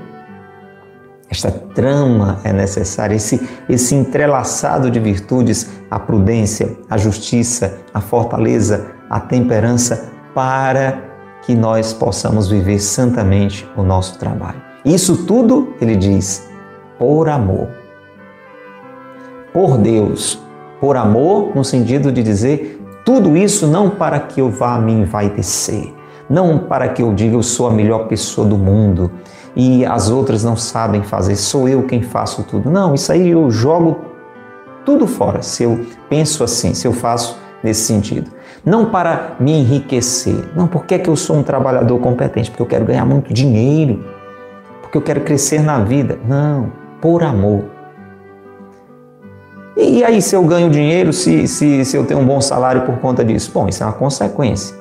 esta 1.30 1.50
trama 1.50 2.40
é 2.42 2.52
necessária, 2.52 3.14
esse, 3.14 3.46
esse 3.68 3.94
entrelaçado 3.94 4.90
de 4.90 4.98
virtudes, 4.98 5.70
a 5.90 5.98
prudência, 5.98 6.76
a 6.88 6.96
justiça, 6.96 7.78
a 7.92 8.00
fortaleza, 8.00 8.92
a 9.10 9.20
temperança, 9.20 10.10
para 10.34 11.13
que 11.44 11.54
nós 11.54 11.92
possamos 11.92 12.48
viver 12.48 12.78
santamente 12.78 13.68
o 13.76 13.83
nosso 13.83 14.18
trabalho. 14.18 14.62
Isso 14.85 15.24
tudo, 15.24 15.74
ele 15.80 15.96
diz, 15.96 16.48
por 16.98 17.28
amor. 17.28 17.68
Por 19.52 19.78
Deus. 19.78 20.40
Por 20.80 20.96
amor, 20.96 21.54
no 21.54 21.64
sentido 21.64 22.12
de 22.12 22.22
dizer, 22.22 22.83
tudo 23.04 23.37
isso 23.37 23.66
não 23.66 23.90
para 23.90 24.18
que 24.18 24.40
eu 24.40 24.50
vá 24.50 24.78
me 24.78 24.92
envaidecer, 24.92 25.92
não 26.28 26.59
para 26.59 26.88
que 26.88 27.02
eu 27.02 27.14
diga 27.14 27.37
eu 27.37 27.42
sou 27.42 27.66
a 27.66 27.70
melhor 27.70 28.09
pessoa 28.09 28.46
do 28.46 28.57
mundo 28.57 29.11
e 29.54 29.85
as 29.85 30.11
outras 30.11 30.42
não 30.42 30.57
sabem 30.57 31.02
fazer, 31.02 31.37
sou 31.37 31.68
eu 31.68 31.85
quem 31.85 32.02
faço 32.02 32.42
tudo. 32.42 32.70
Não, 32.70 32.94
isso 32.94 33.12
aí 33.12 33.30
eu 33.30 33.50
jogo 33.50 33.98
tudo 34.85 35.07
fora 35.07 35.42
se 35.42 35.62
eu 35.62 35.87
penso 36.09 36.42
assim, 36.42 36.74
se 36.74 36.87
eu 36.87 36.92
faço 36.92 37.38
nesse 37.62 37.83
sentido. 37.83 38.30
Não 38.64 38.87
para 38.87 39.37
me 39.38 39.53
enriquecer, 39.53 40.48
não 40.57 40.66
porque 40.66 40.94
é 40.94 40.98
que 40.98 41.11
eu 41.11 41.16
sou 41.16 41.37
um 41.37 41.42
trabalhador 41.42 41.98
competente, 42.00 42.50
porque 42.50 42.62
eu 42.62 42.66
quero 42.66 42.85
ganhar 42.87 43.05
muito 43.05 43.33
dinheiro, 43.33 44.03
porque 44.81 44.96
eu 44.96 45.03
quero 45.03 45.20
crescer 45.20 45.62
na 45.62 45.81
vida. 45.81 46.18
Não, 46.27 46.72
por 47.00 47.22
amor. 47.22 47.64
E 49.77 50.03
aí, 50.05 50.22
se 50.22 50.35
eu 50.35 50.42
ganho 50.44 50.70
dinheiro, 50.70 51.12
se, 51.12 51.46
se, 51.48 51.85
se 51.85 51.96
eu 51.96 52.07
tenho 52.07 52.20
um 52.20 52.27
bom 52.27 52.40
salário 52.40 52.83
por 52.83 52.96
conta 52.98 53.24
disso? 53.24 53.50
Bom, 53.53 53.68
isso 53.68 53.83
é 53.83 53.87
uma 53.87 53.92
consequência. 53.92 54.74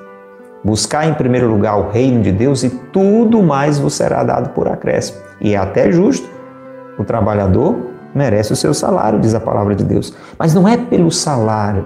Buscar 0.64 1.06
em 1.08 1.14
primeiro 1.16 1.50
lugar 1.50 1.78
o 1.78 1.90
reino 1.90 2.22
de 2.22 2.32
Deus 2.32 2.64
e 2.64 2.70
tudo 2.70 3.44
mais 3.44 3.80
vos 3.80 3.96
será 3.96 4.24
dado 4.24 4.50
por 4.50 4.68
acréscimo. 4.68 5.20
E 5.42 5.56
é 5.56 5.58
até 5.58 5.92
justo. 5.92 6.30
O 6.98 7.04
trabalhador 7.04 7.76
merece 8.16 8.54
o 8.54 8.56
seu 8.56 8.74
salário, 8.74 9.20
diz 9.20 9.34
a 9.34 9.40
palavra 9.40 9.76
de 9.76 9.84
Deus. 9.84 10.16
Mas 10.38 10.54
não 10.54 10.68
é 10.68 10.78
pelo 10.78 11.12
salário, 11.12 11.86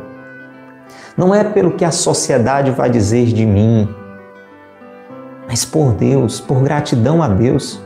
não 1.17 1.33
é 1.33 1.43
pelo 1.43 1.71
que 1.71 1.83
a 1.83 1.91
sociedade 1.91 2.71
vai 2.71 2.89
dizer 2.89 3.25
de 3.27 3.45
mim, 3.45 3.89
mas 5.47 5.65
por 5.65 5.93
Deus, 5.93 6.39
por 6.39 6.61
gratidão 6.61 7.23
a 7.23 7.27
Deus 7.27 7.81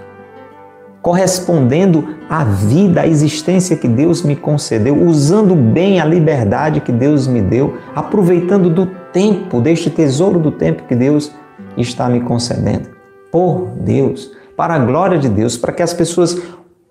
correspondendo 1.01 2.15
à 2.29 2.43
vida, 2.43 3.01
à 3.01 3.07
existência 3.07 3.75
que 3.75 3.87
Deus 3.87 4.21
me 4.21 4.35
concedeu, 4.35 4.95
usando 4.95 5.55
bem 5.55 5.99
a 5.99 6.05
liberdade 6.05 6.79
que 6.79 6.91
Deus 6.91 7.27
me 7.27 7.41
deu, 7.41 7.77
aproveitando 7.95 8.69
do 8.69 8.85
tempo, 9.11 9.59
deste 9.59 9.89
tesouro 9.89 10.39
do 10.39 10.51
tempo 10.51 10.83
que 10.83 10.95
Deus 10.95 11.31
está 11.75 12.07
me 12.07 12.21
concedendo. 12.21 12.89
Por 13.31 13.69
Deus, 13.79 14.31
para 14.55 14.75
a 14.75 14.79
glória 14.79 15.17
de 15.17 15.27
Deus, 15.27 15.57
para 15.57 15.71
que 15.71 15.81
as 15.81 15.93
pessoas 15.93 16.39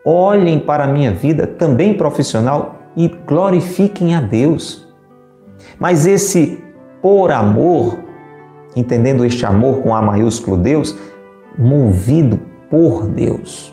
olhem 0.04 0.58
para 0.58 0.84
a 0.84 0.88
minha 0.88 1.12
vida, 1.12 1.46
também 1.46 1.94
profissional, 1.94 2.76
e 2.96 3.06
glorifiquem 3.08 4.16
a 4.16 4.20
Deus. 4.20 4.79
Mas 5.80 6.06
esse 6.06 6.62
por 7.02 7.32
amor, 7.32 7.98
entendendo 8.76 9.24
este 9.24 9.44
amor 9.44 9.82
com 9.82 9.94
A 9.94 10.02
maiúsculo 10.02 10.56
Deus, 10.56 10.96
movido 11.58 12.38
por 12.68 13.08
Deus 13.08 13.72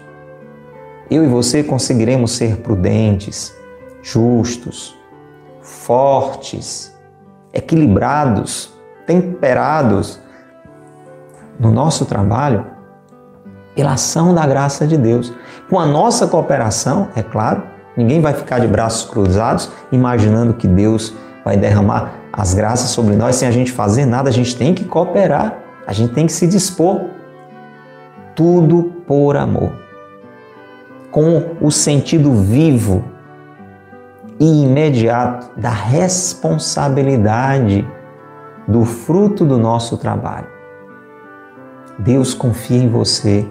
eu 1.09 1.23
e 1.23 1.27
você 1.27 1.63
conseguiremos 1.63 2.31
ser 2.31 2.57
prudentes, 2.57 3.55
justos, 4.01 4.97
fortes, 5.61 6.93
equilibrados, 7.53 8.73
temperados, 9.05 10.19
no 11.59 11.71
nosso 11.71 12.05
trabalho 12.05 12.65
pela 13.73 13.93
ação 13.93 14.33
da 14.33 14.45
graça 14.45 14.85
de 14.85 14.97
Deus. 14.97 15.33
Com 15.69 15.79
a 15.79 15.85
nossa 15.85 16.27
cooperação, 16.27 17.09
é 17.15 17.23
claro, 17.23 17.63
ninguém 17.95 18.21
vai 18.21 18.33
ficar 18.33 18.59
de 18.59 18.67
braços 18.67 19.09
cruzados 19.09 19.71
imaginando 19.91 20.53
que 20.53 20.67
Deus 20.67 21.13
vai 21.47 21.55
derramar 21.55 22.11
as 22.33 22.53
graças 22.53 22.89
sobre 22.89 23.15
nós 23.15 23.37
sem 23.37 23.47
a 23.47 23.51
gente 23.51 23.71
fazer 23.71 24.05
nada. 24.05 24.27
A 24.29 24.33
gente 24.33 24.57
tem 24.57 24.73
que 24.73 24.83
cooperar, 24.83 25.57
a 25.87 25.93
gente 25.93 26.13
tem 26.13 26.25
que 26.25 26.33
se 26.33 26.45
dispor. 26.45 27.05
Tudo 28.35 28.91
por 29.07 29.37
amor. 29.37 29.71
Com 31.09 31.55
o 31.61 31.71
sentido 31.71 32.33
vivo 32.33 33.05
e 34.39 34.63
imediato 34.63 35.49
da 35.57 35.69
responsabilidade 35.69 37.87
do 38.67 38.83
fruto 38.83 39.45
do 39.45 39.57
nosso 39.57 39.97
trabalho. 39.97 40.47
Deus 41.97 42.33
confia 42.33 42.83
em 42.83 42.89
você 42.89 43.47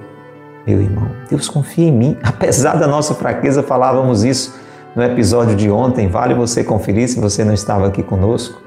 meu 0.67 0.83
irmão. 0.83 1.11
Deus 1.31 1.49
confia 1.49 1.89
em 1.89 1.93
mim. 1.93 2.19
Apesar 2.23 2.77
da 2.77 2.87
nossa 2.87 3.15
fraqueza, 3.15 3.63
falávamos 3.63 4.23
isso 4.23 4.66
no 4.97 5.03
episódio 5.05 5.55
de 5.55 5.71
ontem. 5.71 6.09
Vale 6.09 6.35
você 6.35 6.65
conferir 6.65 7.09
se 7.09 7.21
você 7.21 7.45
não 7.45 7.53
estava 7.53 7.87
aqui 7.87 8.03
conosco. 8.03 8.61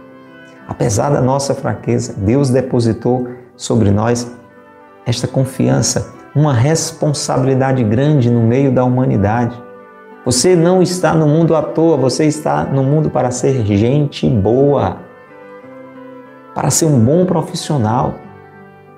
Apesar 0.67 1.09
da 1.09 1.19
nossa 1.19 1.55
fraqueza, 1.55 2.13
Deus 2.15 2.51
depositou 2.51 3.27
sobre 3.57 3.89
nós 3.89 4.31
esta 5.05 5.27
confiança, 5.27 6.13
uma 6.35 6.53
responsabilidade 6.53 7.83
grande 7.83 8.29
no 8.29 8.43
meio 8.43 8.71
da 8.71 8.85
humanidade. 8.85 9.59
Você 10.23 10.55
não 10.55 10.81
está 10.81 11.15
no 11.15 11.27
mundo 11.27 11.55
à 11.55 11.63
toa, 11.63 11.97
você 11.97 12.25
está 12.25 12.63
no 12.63 12.83
mundo 12.83 13.09
para 13.09 13.31
ser 13.31 13.65
gente 13.65 14.29
boa, 14.29 14.97
para 16.53 16.69
ser 16.69 16.85
um 16.85 16.99
bom 16.99 17.25
profissional 17.25 18.13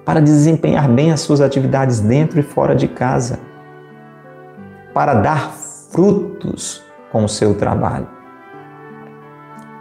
para 0.05 0.19
desempenhar 0.19 0.89
bem 0.89 1.11
as 1.11 1.21
suas 1.21 1.41
atividades 1.41 1.99
dentro 1.99 2.39
e 2.39 2.43
fora 2.43 2.75
de 2.75 2.87
casa, 2.87 3.39
para 4.93 5.13
dar 5.13 5.51
frutos 5.91 6.83
com 7.11 7.23
o 7.23 7.29
seu 7.29 7.53
trabalho. 7.53 8.07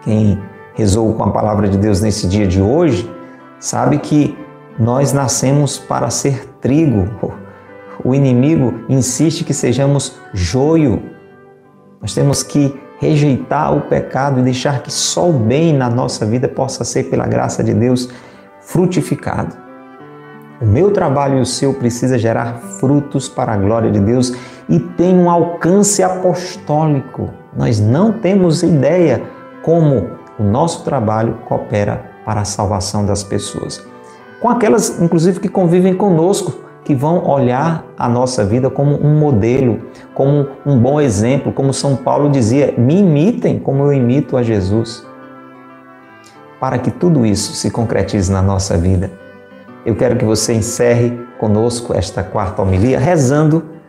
Quem 0.03 0.41
rezou 0.75 1.13
com 1.15 1.25
a 1.25 1.31
palavra 1.31 1.69
de 1.69 1.77
Deus 1.77 2.01
nesse 2.01 2.27
dia 2.27 2.47
de 2.47 2.61
hoje, 2.61 3.11
sabe 3.59 3.99
que 3.99 4.37
nós 4.79 5.13
nascemos 5.13 5.79
para 5.79 6.11
ser 6.11 6.47
trigo. 6.61 7.09
O 8.03 8.15
inimigo 8.15 8.87
insiste 8.89 9.45
que 9.45 9.53
sejamos 9.53 10.19
joio. 10.33 11.03
Nós 12.01 12.15
temos 12.15 12.43
que 12.43 12.75
rejeitar 12.99 13.77
o 13.77 13.83
pecado 13.83 14.41
e 14.41 14.43
deixar 14.43 14.83
que 14.83 14.91
só 14.91 15.29
o 15.29 15.35
bem 15.35 15.75
na 15.75 15.91
nossa 15.91 16.25
vida 16.25 16.49
possa 16.49 16.83
ser, 16.83 17.11
pela 17.11 17.27
graça 17.27 17.63
de 17.63 17.75
Deus, 17.75 18.09
frutificado. 18.63 19.55
O 20.63 20.67
meu 20.67 20.91
trabalho 20.93 21.39
e 21.39 21.41
o 21.43 21.47
seu 21.47 21.75
precisa 21.75 22.19
gerar 22.19 22.59
frutos 22.79 23.29
para 23.29 23.53
a 23.53 23.57
glória 23.57 23.91
de 23.91 24.01
Deus 24.01 24.33
e 24.71 24.79
tem 24.79 25.19
um 25.19 25.29
alcance 25.29 26.01
apostólico. 26.03 27.29
Nós 27.55 27.81
não 27.81 28.13
temos 28.13 28.63
ideia 28.63 29.21
como 29.63 30.11
o 30.39 30.45
nosso 30.45 30.85
trabalho 30.85 31.39
coopera 31.47 32.11
para 32.25 32.43
a 32.43 32.45
salvação 32.45 33.05
das 33.05 33.25
pessoas. 33.25 33.85
Com 34.41 34.49
aquelas, 34.49 35.03
inclusive, 35.03 35.41
que 35.41 35.49
convivem 35.49 35.95
conosco, 35.95 36.55
que 36.85 36.95
vão 36.95 37.27
olhar 37.29 37.85
a 37.99 38.09
nossa 38.09 38.45
vida 38.45 38.71
como 38.71 38.97
um 39.05 39.19
modelo, 39.19 39.81
como 40.15 40.47
um 40.65 40.79
bom 40.79 41.01
exemplo, 41.01 41.53
como 41.53 41.75
São 41.75 41.97
Paulo 41.97 42.31
dizia: 42.31 42.73
me 42.79 43.01
imitem 43.01 43.59
como 43.59 43.83
eu 43.83 43.93
imito 43.93 44.37
a 44.37 44.43
Jesus. 44.43 45.05
Para 46.59 46.79
que 46.79 46.91
tudo 46.91 47.27
isso 47.27 47.55
se 47.55 47.71
concretize 47.71 48.31
na 48.31 48.41
nossa 48.41 48.77
vida, 48.77 49.11
eu 49.85 49.97
quero 49.97 50.17
que 50.17 50.25
você 50.25 50.55
encerre 50.55 51.19
conosco 51.39 51.95
esta 51.95 52.23
quarta 52.23 52.63
homilia 52.63 52.99
rezando 52.99 53.80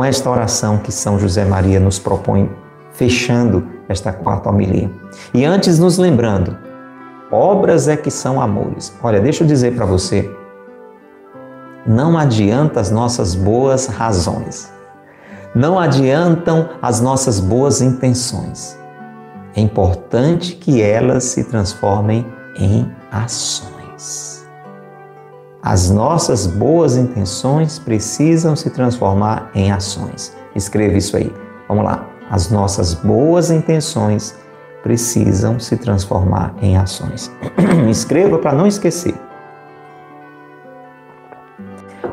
com 0.00 0.04
esta 0.06 0.30
oração 0.30 0.78
que 0.78 0.90
São 0.90 1.18
José 1.18 1.44
Maria 1.44 1.78
nos 1.78 1.98
propõe, 1.98 2.50
fechando 2.90 3.68
esta 3.86 4.10
quarta 4.10 4.48
homilia. 4.48 4.90
E 5.34 5.44
antes 5.44 5.78
nos 5.78 5.98
lembrando, 5.98 6.56
obras 7.30 7.86
é 7.86 7.98
que 7.98 8.10
são 8.10 8.40
amores. 8.40 8.96
Olha, 9.02 9.20
deixa 9.20 9.44
eu 9.44 9.46
dizer 9.46 9.74
para 9.74 9.84
você, 9.84 10.34
não 11.86 12.16
adianta 12.16 12.80
as 12.80 12.90
nossas 12.90 13.34
boas 13.34 13.88
razões, 13.88 14.72
não 15.54 15.78
adiantam 15.78 16.70
as 16.80 17.02
nossas 17.02 17.38
boas 17.38 17.82
intenções. 17.82 18.78
É 19.54 19.60
importante 19.60 20.54
que 20.54 20.80
elas 20.80 21.24
se 21.24 21.44
transformem 21.44 22.24
em 22.58 22.90
ações. 23.12 24.29
As 25.62 25.90
nossas 25.90 26.46
boas 26.46 26.96
intenções 26.96 27.78
precisam 27.78 28.56
se 28.56 28.70
transformar 28.70 29.50
em 29.54 29.70
ações. 29.70 30.34
Escreva 30.54 30.96
isso 30.96 31.18
aí. 31.18 31.30
Vamos 31.68 31.84
lá. 31.84 32.06
As 32.30 32.50
nossas 32.50 32.94
boas 32.94 33.50
intenções 33.50 34.34
precisam 34.82 35.60
se 35.60 35.76
transformar 35.76 36.54
em 36.62 36.78
ações. 36.78 37.30
Escreva 37.90 38.38
para 38.38 38.52
não 38.52 38.66
esquecer. 38.66 39.14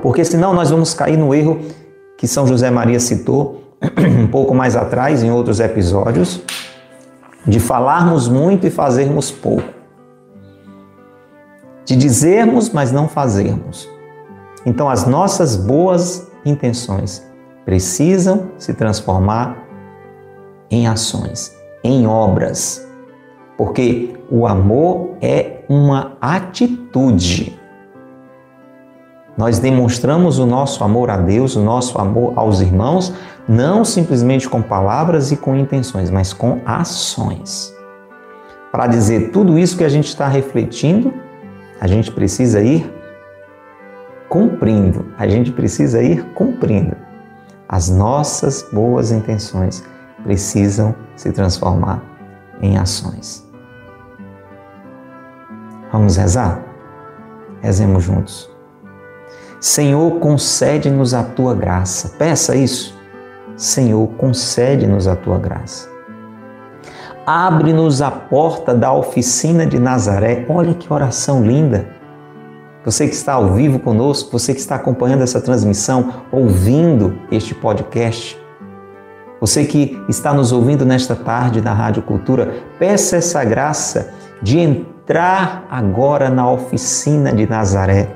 Porque 0.02 0.26
senão 0.26 0.54
nós 0.54 0.70
vamos 0.70 0.94
cair 0.94 1.18
no 1.18 1.34
erro 1.34 1.62
que 2.18 2.28
São 2.28 2.46
José 2.46 2.70
Maria 2.70 3.00
citou 3.00 3.64
um 4.22 4.28
pouco 4.28 4.54
mais 4.54 4.76
atrás, 4.76 5.24
em 5.24 5.32
outros 5.32 5.62
episódios, 5.62 6.42
de 7.46 7.62
falarmos 7.62 8.28
muito 8.28 8.68
e 8.68 8.70
fazermos 8.70 9.32
pouco 9.32 9.77
de 11.88 11.96
dizermos, 11.96 12.70
mas 12.70 12.92
não 12.92 13.08
fazermos. 13.08 13.90
Então, 14.66 14.90
as 14.90 15.08
nossas 15.08 15.56
boas 15.56 16.30
intenções 16.44 17.26
precisam 17.64 18.52
se 18.58 18.74
transformar 18.74 19.58
em 20.70 20.86
ações, 20.86 21.56
em 21.82 22.06
obras, 22.06 22.86
porque 23.58 24.14
o 24.30 24.46
amor 24.46 25.12
é 25.22 25.62
uma 25.70 26.18
atitude. 26.20 27.58
Nós 29.38 29.58
demonstramos 29.58 30.40
o 30.40 30.46
nosso 30.46 30.84
amor 30.84 31.10
a 31.10 31.16
Deus, 31.16 31.56
o 31.56 31.62
nosso 31.62 31.98
amor 32.02 32.34
aos 32.36 32.60
irmãos, 32.60 33.14
não 33.48 33.86
simplesmente 33.86 34.50
com 34.50 34.62
palavras 34.62 35.32
e 35.32 35.38
com 35.38 35.56
intenções, 35.56 36.10
mas 36.10 36.34
com 36.34 36.60
ações. 36.66 37.74
Para 38.74 38.88
dizer 38.88 39.32
tudo 39.32 39.58
isso 39.58 39.78
que 39.78 39.86
a 39.86 39.90
gente 39.90 40.08
está 40.08 40.28
refletindo 40.28 41.14
a 41.80 41.88
gente 41.88 42.12
precisa 42.12 42.62
ir 42.62 42.92
cumprindo, 44.30 45.14
a 45.18 45.28
gente 45.28 45.52
precisa 45.52 46.02
ir 46.02 46.24
cumprindo. 46.34 46.96
As 47.68 47.90
nossas 47.90 48.64
boas 48.72 49.12
intenções 49.12 49.84
precisam 50.24 50.96
se 51.16 51.32
transformar 51.32 52.04
em 52.62 52.78
ações. 52.78 53.48
Vamos 55.92 56.18
rezar? 56.18 56.64
Rezemos 57.62 58.04
juntos. 58.04 58.50
Senhor, 59.60 60.20
concede-nos 60.20 61.14
a 61.14 61.24
tua 61.24 61.56
graça. 61.56 62.10
Peça 62.18 62.56
isso. 62.56 62.98
Senhor, 63.56 64.08
concede-nos 64.18 65.08
a 65.08 65.16
tua 65.16 65.40
graça 65.40 65.97
abre-nos 67.28 68.02
a 68.02 68.10
porta 68.10 68.74
da 68.74 68.94
oficina 68.94 69.66
de 69.66 69.78
Nazaré. 69.78 70.46
Olha 70.48 70.74
que 70.74 70.92
oração 70.92 71.44
linda! 71.44 71.90
Você 72.86 73.06
que 73.06 73.14
está 73.14 73.34
ao 73.34 73.54
vivo 73.54 73.80
conosco, 73.80 74.32
você 74.32 74.54
que 74.54 74.62
está 74.62 74.76
acompanhando 74.76 75.24
essa 75.24 75.42
transmissão, 75.42 76.24
ouvindo 76.32 77.20
este 77.30 77.54
podcast, 77.54 78.40
você 79.42 79.66
que 79.66 80.02
está 80.08 80.34
nos 80.34 80.54
ouvindo 80.54 80.86
nesta 80.86 81.18
tarde 81.18 81.60
na 81.60 81.74
Rádio 81.74 82.02
Cultura, 82.02 82.54
peça 82.80 83.18
essa 83.18 83.44
graça 83.44 84.14
de 84.42 84.58
entrar 84.58 85.68
agora 85.70 86.30
na 86.30 86.50
oficina 86.50 87.34
de 87.34 87.46
Nazaré, 87.46 88.08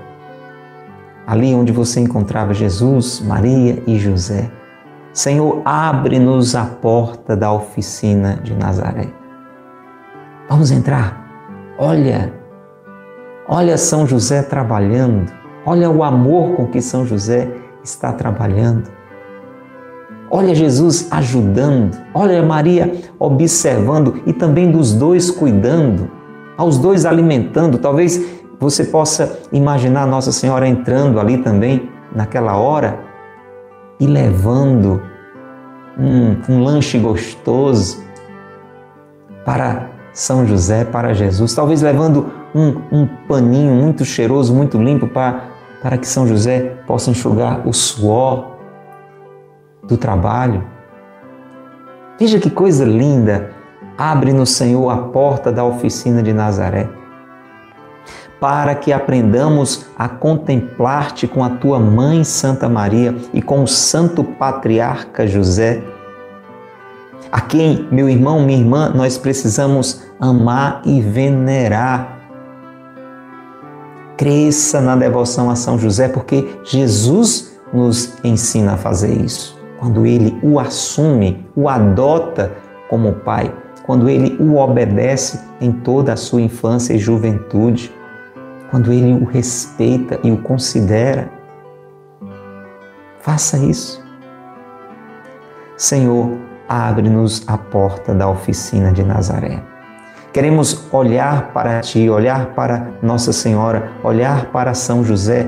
ali 1.27 1.53
onde 1.53 1.73
você 1.73 1.99
encontrava 1.99 2.53
Jesus, 2.53 3.19
Maria 3.19 3.83
e 3.85 3.99
José 3.99 4.49
Senhor, 5.13 5.61
abre-nos 5.65 6.55
a 6.55 6.65
porta 6.65 7.35
da 7.35 7.51
oficina 7.51 8.39
de 8.41 8.53
Nazaré. 8.53 9.07
Vamos 10.49 10.71
entrar. 10.71 11.29
Olha, 11.77 12.33
olha 13.45 13.77
São 13.77 14.07
José 14.07 14.41
trabalhando. 14.41 15.29
Olha 15.65 15.89
o 15.89 16.01
amor 16.01 16.55
com 16.55 16.67
que 16.67 16.81
São 16.81 17.05
José 17.05 17.51
está 17.83 18.13
trabalhando. 18.13 18.89
Olha 20.29 20.55
Jesus 20.55 21.09
ajudando. 21.11 21.97
Olha 22.13 22.41
Maria 22.41 22.93
observando 23.19 24.21
e 24.25 24.31
também 24.31 24.71
dos 24.71 24.93
dois 24.93 25.29
cuidando, 25.29 26.09
aos 26.57 26.77
dois 26.77 27.05
alimentando. 27.05 27.77
Talvez 27.77 28.41
você 28.57 28.85
possa 28.85 29.39
imaginar 29.51 30.07
Nossa 30.07 30.31
Senhora 30.31 30.65
entrando 30.65 31.19
ali 31.19 31.39
também 31.39 31.89
naquela 32.15 32.55
hora 32.55 33.10
e 34.01 34.07
levando 34.07 34.99
um, 35.95 36.35
um 36.51 36.63
lanche 36.63 36.97
gostoso 36.97 38.03
para 39.45 39.91
São 40.11 40.45
José, 40.45 40.83
para 40.83 41.13
Jesus, 41.13 41.53
talvez 41.53 41.83
levando 41.83 42.31
um, 42.53 42.81
um 42.91 43.07
paninho 43.27 43.71
muito 43.75 44.03
cheiroso, 44.03 44.55
muito 44.55 44.81
limpo 44.81 45.07
para, 45.07 45.43
para 45.83 45.99
que 45.99 46.07
São 46.07 46.27
José 46.27 46.77
possa 46.87 47.11
enxugar 47.11 47.67
o 47.67 47.71
suor 47.71 48.57
do 49.83 49.95
trabalho. 49.95 50.63
Veja 52.19 52.39
que 52.39 52.49
coisa 52.49 52.83
linda! 52.83 53.51
Abre 53.97 54.33
no 54.33 54.47
Senhor 54.47 54.89
a 54.89 54.97
porta 54.97 55.51
da 55.51 55.63
oficina 55.63 56.23
de 56.23 56.33
Nazaré, 56.33 56.89
para 58.41 58.73
que 58.73 58.91
aprendamos 58.91 59.85
a 59.95 60.09
contemplar-te 60.09 61.27
com 61.27 61.43
a 61.43 61.49
tua 61.51 61.79
mãe 61.79 62.23
Santa 62.23 62.67
Maria 62.67 63.15
e 63.31 63.39
com 63.39 63.61
o 63.61 63.67
santo 63.67 64.23
patriarca 64.23 65.27
José, 65.27 65.83
a 67.31 67.39
quem, 67.39 67.87
meu 67.91 68.09
irmão, 68.09 68.41
minha 68.41 68.57
irmã, 68.57 68.89
nós 68.89 69.15
precisamos 69.15 70.01
amar 70.19 70.81
e 70.83 70.99
venerar. 70.99 72.17
Cresça 74.17 74.81
na 74.81 74.95
devoção 74.95 75.49
a 75.49 75.55
São 75.55 75.77
José, 75.77 76.07
porque 76.07 76.49
Jesus 76.63 77.59
nos 77.71 78.15
ensina 78.23 78.73
a 78.73 78.77
fazer 78.77 79.13
isso. 79.21 79.55
Quando 79.79 80.03
ele 80.03 80.37
o 80.41 80.59
assume, 80.59 81.45
o 81.55 81.69
adota 81.69 82.51
como 82.89 83.13
pai, 83.13 83.53
quando 83.85 84.09
ele 84.09 84.35
o 84.41 84.57
obedece 84.57 85.39
em 85.61 85.71
toda 85.71 86.13
a 86.13 86.17
sua 86.17 86.41
infância 86.41 86.93
e 86.93 86.97
juventude, 86.97 87.91
quando 88.71 88.91
ele 88.91 89.13
o 89.13 89.25
respeita 89.25 90.19
e 90.23 90.31
o 90.31 90.37
considera. 90.37 91.29
Faça 93.19 93.57
isso. 93.57 94.03
Senhor, 95.77 96.39
abre-nos 96.67 97.43
a 97.47 97.57
porta 97.57 98.15
da 98.15 98.27
oficina 98.27 98.91
de 98.91 99.03
Nazaré. 99.03 99.61
Queremos 100.33 100.91
olhar 100.91 101.51
para 101.51 101.81
Ti, 101.81 102.09
olhar 102.09 102.55
para 102.55 102.87
Nossa 103.03 103.31
Senhora, 103.31 103.91
olhar 104.03 104.45
para 104.45 104.73
São 104.73 105.03
José 105.03 105.45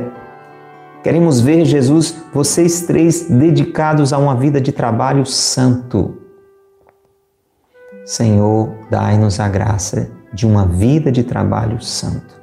Queremos 1.03 1.41
ver, 1.41 1.65
Jesus, 1.65 2.15
vocês 2.33 2.83
três 2.83 3.29
dedicados 3.29 4.13
a 4.13 4.17
uma 4.17 4.35
vida 4.37 4.61
de 4.61 4.71
trabalho 4.71 5.25
santo. 5.25 6.17
Senhor, 8.05 8.73
dai-nos 8.89 9.37
a 9.37 9.49
graça 9.49 10.09
de 10.33 10.47
uma 10.47 10.65
vida 10.65 11.11
de 11.11 11.25
trabalho 11.25 11.81
santo. 11.81 12.41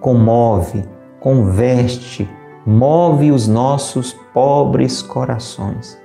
Comove, 0.00 0.84
converte, 1.20 2.28
move 2.66 3.30
os 3.30 3.46
nossos 3.46 4.12
pobres 4.32 5.02
corações. 5.02 6.00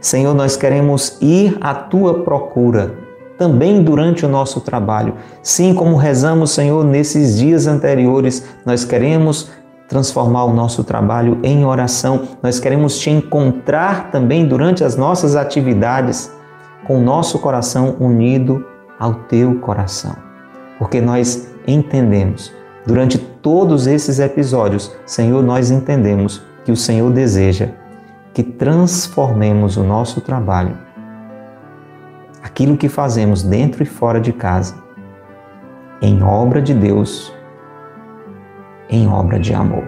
Senhor, 0.00 0.34
nós 0.34 0.56
queremos 0.56 1.16
ir 1.22 1.56
à 1.60 1.74
tua 1.74 2.22
procura 2.24 2.94
também 3.38 3.82
durante 3.82 4.24
o 4.26 4.28
nosso 4.28 4.60
trabalho. 4.60 5.14
Sim, 5.42 5.74
como 5.74 5.96
rezamos, 5.96 6.50
Senhor, 6.50 6.84
nesses 6.84 7.38
dias 7.38 7.66
anteriores, 7.66 8.46
nós 8.64 8.84
queremos 8.84 9.50
transformar 9.88 10.44
o 10.44 10.52
nosso 10.52 10.82
trabalho 10.84 11.38
em 11.42 11.64
oração. 11.64 12.22
Nós 12.42 12.58
queremos 12.58 12.98
te 12.98 13.10
encontrar 13.10 14.10
também 14.10 14.46
durante 14.46 14.84
as 14.84 14.96
nossas 14.96 15.36
atividades, 15.36 16.32
com 16.86 16.98
o 16.98 17.02
nosso 17.02 17.38
coração 17.38 17.96
unido 17.98 18.64
ao 18.98 19.14
teu 19.14 19.58
coração. 19.60 20.23
Porque 20.78 21.00
nós 21.00 21.48
entendemos, 21.66 22.52
durante 22.86 23.18
todos 23.18 23.86
esses 23.86 24.18
episódios, 24.18 24.94
Senhor, 25.06 25.42
nós 25.42 25.70
entendemos 25.70 26.42
que 26.64 26.72
o 26.72 26.76
Senhor 26.76 27.10
deseja 27.10 27.68
que 28.32 28.42
transformemos 28.42 29.76
o 29.76 29.84
nosso 29.84 30.20
trabalho 30.20 30.84
aquilo 32.44 32.76
que 32.76 32.88
fazemos 32.88 33.42
dentro 33.42 33.82
e 33.82 33.86
fora 33.86 34.20
de 34.20 34.32
casa, 34.32 34.76
em 36.00 36.22
obra 36.22 36.60
de 36.60 36.74
Deus, 36.74 37.34
em 38.88 39.08
obra 39.08 39.40
de 39.40 39.54
amor. 39.54 39.84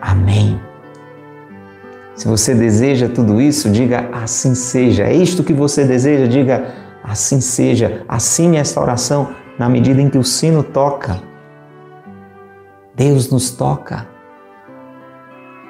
Amém. 0.00 0.60
Se 2.14 2.28
você 2.28 2.54
deseja 2.54 3.08
tudo 3.08 3.40
isso, 3.40 3.70
diga 3.70 4.08
assim 4.12 4.54
seja. 4.54 5.04
É 5.04 5.14
isto 5.14 5.42
que 5.42 5.52
você 5.52 5.84
deseja, 5.84 6.28
diga 6.28 6.72
assim 7.06 7.40
seja. 7.40 8.04
Assine 8.08 8.56
esta 8.56 8.80
oração 8.80 9.34
na 9.58 9.68
medida 9.68 10.00
em 10.00 10.10
que 10.10 10.18
o 10.18 10.24
sino 10.24 10.62
toca. 10.62 11.20
Deus 12.94 13.30
nos 13.30 13.50
toca. 13.50 14.06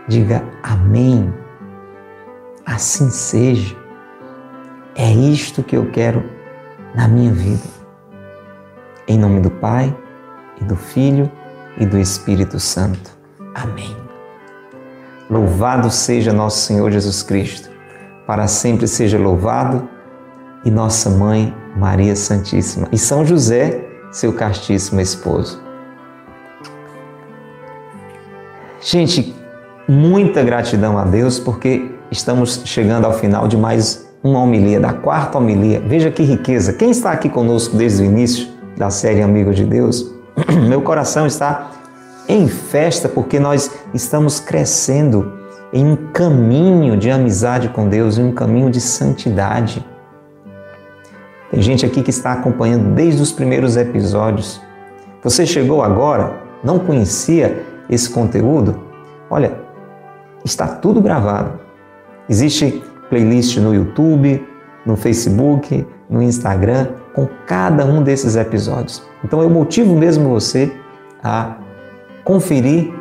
Diga 0.09 0.43
amém. 0.63 1.33
Assim 2.65 3.11
seja. 3.11 3.77
É 4.95 5.11
isto 5.11 5.63
que 5.63 5.77
eu 5.77 5.91
quero 5.91 6.25
na 6.95 7.07
minha 7.07 7.33
vida. 7.33 7.77
Em 9.07 9.19
nome 9.19 9.41
do 9.41 9.51
Pai, 9.51 9.95
e 10.61 10.65
do 10.65 10.77
Filho 10.77 11.31
e 11.79 11.87
do 11.87 11.99
Espírito 11.99 12.59
Santo. 12.59 13.11
Amém. 13.55 13.97
Louvado 15.29 15.91
seja 15.91 16.33
nosso 16.33 16.61
Senhor 16.61 16.91
Jesus 16.91 17.23
Cristo, 17.23 17.71
para 18.27 18.47
sempre 18.47 18.87
seja 18.87 19.19
louvado, 19.19 19.89
e 20.67 20.71
nossa 20.71 21.09
mãe 21.09 21.55
Maria 21.77 22.17
Santíssima, 22.17 22.89
e 22.91 22.99
São 22.99 23.25
José, 23.25 23.87
seu 24.11 24.33
castíssimo 24.33 25.01
esposo. 25.01 25.63
Gente, 28.81 29.33
muita 29.89 30.43
gratidão 30.43 30.99
a 30.99 31.05
Deus 31.05 31.39
porque 31.39 31.89
estamos 32.11 32.63
chegando 32.65 33.05
ao 33.05 33.13
final 33.13 33.47
de 33.47 33.57
mais 33.57 34.09
uma 34.25 34.41
homilia, 34.41 34.81
da 34.81 34.93
quarta 34.93 35.39
homilia. 35.39 35.81
Veja 35.87 36.11
que 36.11 36.25
riqueza. 36.25 36.73
Quem 36.73 36.91
está 36.91 37.13
aqui 37.13 37.29
conosco 37.29 37.77
desde 37.77 38.03
o 38.03 38.05
início 38.05 38.49
da 38.77 38.91
série 38.91 39.23
Amigo 39.23 39.55
de 39.55 39.65
Deus? 39.65 40.13
Meu 40.69 40.83
coração 40.83 41.27
está 41.27 41.71
em 42.29 42.49
festa 42.49 43.09
porque 43.09 43.39
nós 43.39 43.71
estamos 43.95 44.41
crescendo 44.41 45.33
em 45.73 45.85
um 45.85 45.97
caminho 46.13 46.97
de 46.97 47.09
amizade 47.09 47.69
com 47.69 47.89
Deus, 47.89 48.19
em 48.19 48.25
um 48.25 48.33
caminho 48.33 48.69
de 48.69 48.81
santidade. 48.81 49.85
Tem 51.57 51.63
gente 51.63 51.87
aqui 51.87 52.03
que 52.03 52.11
está 52.11 52.35
acompanhando 52.35 52.95
desde 52.95 53.23
os 53.23 53.33
primeiros 53.33 53.79
episódios. 53.79 54.61
Você 55.23 55.47
chegou 55.47 55.83
agora, 55.83 56.35
não 56.63 56.79
conhecia 56.79 57.65
esse 57.89 58.11
conteúdo? 58.11 58.79
Olha, 59.31 59.59
está 60.45 60.69
tudo 60.69 61.01
gravado. 61.01 61.59
Existe 62.29 62.85
playlist 63.09 63.57
no 63.57 63.75
YouTube, 63.75 64.47
no 64.85 64.97
Facebook, 64.97 65.87
no 66.11 66.23
Instagram, 66.23 66.89
com 67.15 67.27
cada 67.47 67.87
um 67.87 68.03
desses 68.03 68.37
episódios. 68.37 69.03
Então 69.25 69.41
eu 69.41 69.49
motivo 69.49 69.97
mesmo 69.97 70.29
você 70.29 70.71
a 71.25 71.57
conferir 72.23 72.93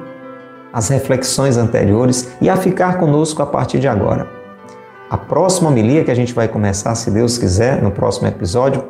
as 0.72 0.88
reflexões 0.88 1.58
anteriores 1.58 2.34
e 2.40 2.50
a 2.50 2.56
ficar 2.56 3.00
conosco 3.00 3.44
a 3.44 3.46
partir 3.46 3.80
de 3.80 3.90
agora. 3.90 4.35
A 5.08 5.18
próxima 5.18 5.70
homilia 5.70 6.04
que 6.04 6.10
a 6.10 6.16
gente 6.16 6.34
vai 6.34 6.48
começar, 6.48 6.96
se 6.96 7.12
Deus 7.12 7.38
quiser, 7.38 7.80
no 7.80 7.92
próximo 7.92 8.28
episódio, 8.28 8.84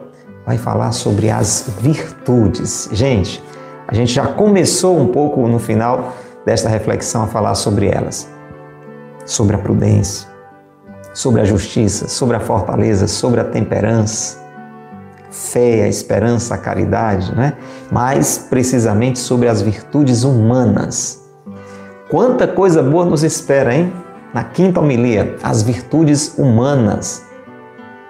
vai 0.45 0.57
falar 0.57 0.93
sobre 0.93 1.30
as 1.30 1.70
virtudes. 1.82 2.88
Gente, 2.93 3.43
a 3.86 3.93
gente 3.93 4.13
já 4.13 4.26
começou 4.26 4.97
um 4.97 5.07
pouco 5.07 5.45
no 5.45 5.59
final 5.59 6.13
desta 6.45 6.70
reflexão 6.70 7.24
a 7.24 7.28
falar 7.28 7.53
sobre 7.55 7.88
elas. 7.88 8.30
Sobre 9.26 9.57
a 9.57 9.59
prudência, 9.59 10.30
sobre 11.13 11.41
a 11.41 11.43
justiça, 11.43 12.07
sobre 12.07 12.38
a 12.38 12.39
fortaleza, 12.39 13.07
sobre 13.09 13.41
a 13.41 13.43
temperança, 13.43 14.39
fé, 15.30 15.84
a 15.84 15.88
esperança, 15.89 16.55
a 16.55 16.57
caridade, 16.57 17.36
né? 17.36 17.57
mais 17.91 18.38
precisamente 18.38 19.20
sobre 19.20 19.49
as 19.49 19.61
virtudes 19.61 20.24
humanas. 20.24 21.22
Quanta 22.09 22.47
coisa 22.47 22.82
boa 22.82 23.03
nos 23.03 23.22
espera, 23.22 23.76
hein? 23.76 24.05
Na 24.36 24.43
quinta 24.43 24.81
homilia, 24.81 25.38
as 25.41 25.63
virtudes 25.63 26.38
humanas: 26.38 27.23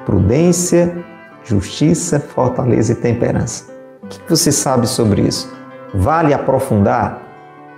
prudência, 0.08 1.06
justiça, 1.44 2.20
fortaleza 2.20 2.94
e 2.94 2.96
temperança. 2.96 3.66
O 4.02 4.08
que 4.08 4.20
você 4.28 4.52
sabe 4.52 4.88
sobre 4.88 5.22
isso? 5.22 5.56
Vale 5.94 6.34
aprofundar? 6.34 7.22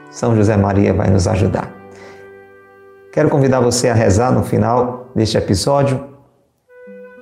São 0.10 0.34
José 0.34 0.56
Maria 0.56 0.94
vai 0.94 1.10
nos 1.10 1.28
ajudar. 1.28 1.70
Quero 3.12 3.30
convidar 3.30 3.60
você 3.60 3.90
a 3.90 3.94
rezar 3.94 4.32
no 4.32 4.44
final 4.44 5.12
deste 5.14 5.38
episódio, 5.38 6.02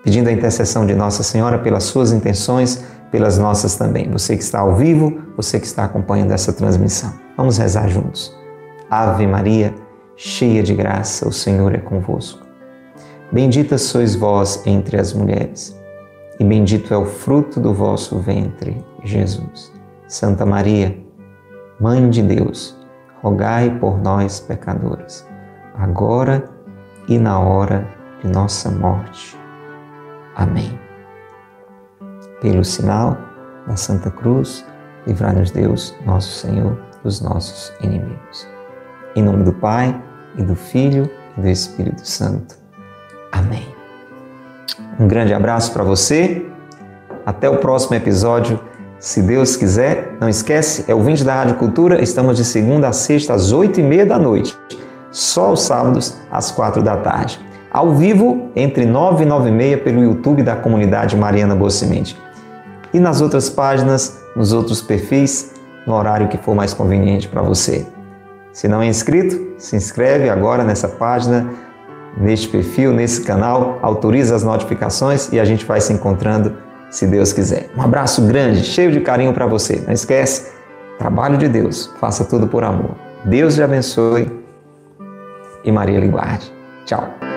pedindo 0.04 0.30
a 0.30 0.32
intercessão 0.32 0.86
de 0.86 0.94
Nossa 0.94 1.24
Senhora 1.24 1.58
pelas 1.58 1.86
suas 1.86 2.12
intenções, 2.12 2.86
pelas 3.10 3.40
nossas 3.40 3.76
também. 3.76 4.12
Você 4.12 4.38
que 4.38 4.44
está 4.44 4.60
ao 4.60 4.76
vivo, 4.76 5.20
você 5.36 5.60
que 5.60 5.66
está 5.66 5.86
acompanhando 5.86 6.34
essa 6.34 6.54
transmissão. 6.54 7.12
Vamos 7.36 7.58
rezar 7.58 7.88
juntos. 7.90 8.32
Ave 8.92 9.26
Maria, 9.26 9.74
cheia 10.16 10.64
de 10.64 10.74
graça, 10.74 11.28
o 11.28 11.32
Senhor 11.32 11.74
é 11.74 11.80
convosco. 11.80 12.46
Bendita 13.32 13.78
sois 13.78 14.16
vós 14.16 14.66
entre 14.66 15.00
as 15.00 15.14
mulheres, 15.14 15.80
e 16.40 16.44
bendito 16.44 16.94
é 16.94 16.98
o 16.98 17.06
fruto 17.06 17.60
do 17.60 17.74
vosso 17.74 18.20
ventre, 18.20 18.84
Jesus. 19.04 19.72
Santa 20.08 20.46
Maria, 20.46 20.96
Mãe 21.80 22.10
de 22.10 22.22
Deus, 22.22 22.78
rogai 23.22 23.78
por 23.80 24.02
nós, 24.02 24.40
pecadores 24.40 25.28
agora 25.78 26.44
e 27.08 27.18
na 27.18 27.40
hora 27.40 27.88
de 28.22 28.30
nossa 28.30 28.72
morte. 28.72 29.38
Amém. 30.36 30.78
pelo 32.42 32.64
sinal 32.64 33.18
da 33.66 33.76
Santa 33.76 34.12
Cruz, 34.12 34.64
livrai-nos 35.08 35.50
Deus, 35.50 35.96
nosso 36.06 36.30
Senhor, 36.30 36.78
dos 37.04 37.22
nossos 37.22 37.74
inimigos. 37.82 38.55
Em 39.16 39.24
nome 39.24 39.44
do 39.44 39.54
Pai, 39.54 39.96
e 40.38 40.44
do 40.44 40.56
Filho, 40.56 41.10
e 41.38 41.42
do 41.42 41.48
Espírito 41.48 42.06
Santo. 42.06 42.56
Amém. 43.32 43.66
Um 45.00 45.08
grande 45.08 45.34
abraço 45.34 45.72
para 45.72 45.84
você. 45.84 46.46
Até 47.26 47.50
o 47.50 47.58
próximo 47.58 47.96
episódio, 47.96 48.60
se 49.00 49.22
Deus 49.22 49.56
quiser. 49.56 50.18
Não 50.20 50.28
esquece, 50.28 50.84
é 50.88 50.94
o 50.94 51.02
20 51.02 51.24
da 51.24 51.34
Rádio 51.34 51.56
Cultura. 51.56 52.04
Estamos 52.04 52.36
de 52.36 52.44
segunda 52.44 52.90
a 52.90 52.94
sexta, 52.94 53.34
às 53.34 53.54
oito 53.54 53.80
e 53.80 53.84
meia 53.84 54.06
da 54.06 54.20
noite. 54.20 54.54
Só 55.12 55.54
os 55.54 55.62
sábados, 55.62 56.18
às 56.30 56.52
quatro 56.52 56.84
da 56.84 56.98
tarde. 56.98 57.40
Ao 57.72 57.92
vivo, 57.94 58.50
entre 58.54 58.86
nove 58.86 59.24
e 59.24 59.26
nove 59.26 59.50
e 59.50 59.52
meia, 59.54 59.78
pelo 59.78 60.04
YouTube 60.04 60.44
da 60.44 60.58
comunidade 60.58 61.16
Mariana 61.16 61.56
Boa 61.56 61.72
Semente. 61.72 62.18
E 62.94 63.00
nas 63.00 63.22
outras 63.22 63.50
páginas, 63.50 64.22
nos 64.36 64.52
outros 64.52 64.82
perfis, 64.82 65.54
no 65.88 65.94
horário 65.94 66.28
que 66.28 66.38
for 66.38 66.54
mais 66.54 66.74
conveniente 66.74 67.28
para 67.28 67.42
você. 67.42 67.95
Se 68.56 68.70
não 68.70 68.82
é 68.82 68.88
inscrito, 68.88 69.56
se 69.58 69.76
inscreve 69.76 70.30
agora 70.30 70.64
nessa 70.64 70.88
página 70.88 71.46
neste 72.16 72.48
perfil, 72.48 72.94
nesse 72.94 73.22
canal, 73.22 73.78
autoriza 73.82 74.34
as 74.34 74.44
notificações 74.44 75.30
e 75.34 75.42
a 75.42 75.44
gente 75.44 75.66
vai 75.66 75.82
se 75.82 75.92
encontrando 75.92 76.56
se 76.90 77.06
Deus 77.06 77.34
quiser. 77.34 77.70
Um 77.76 77.82
abraço 77.82 78.22
grande, 78.22 78.64
cheio 78.64 78.94
de 78.94 79.02
carinho 79.02 79.34
para 79.34 79.46
você. 79.46 79.84
Não 79.86 79.92
esquece, 79.92 80.54
trabalho 80.98 81.38
de 81.38 81.50
Deus, 81.50 81.94
faça 82.00 82.24
tudo 82.24 82.48
por 82.48 82.64
amor. 82.64 82.96
Deus 83.26 83.56
te 83.56 83.62
abençoe 83.62 84.32
e 85.62 85.70
Maria 85.70 86.00
lhe 86.00 86.08
guarde. 86.08 86.50
Tchau. 86.86 87.35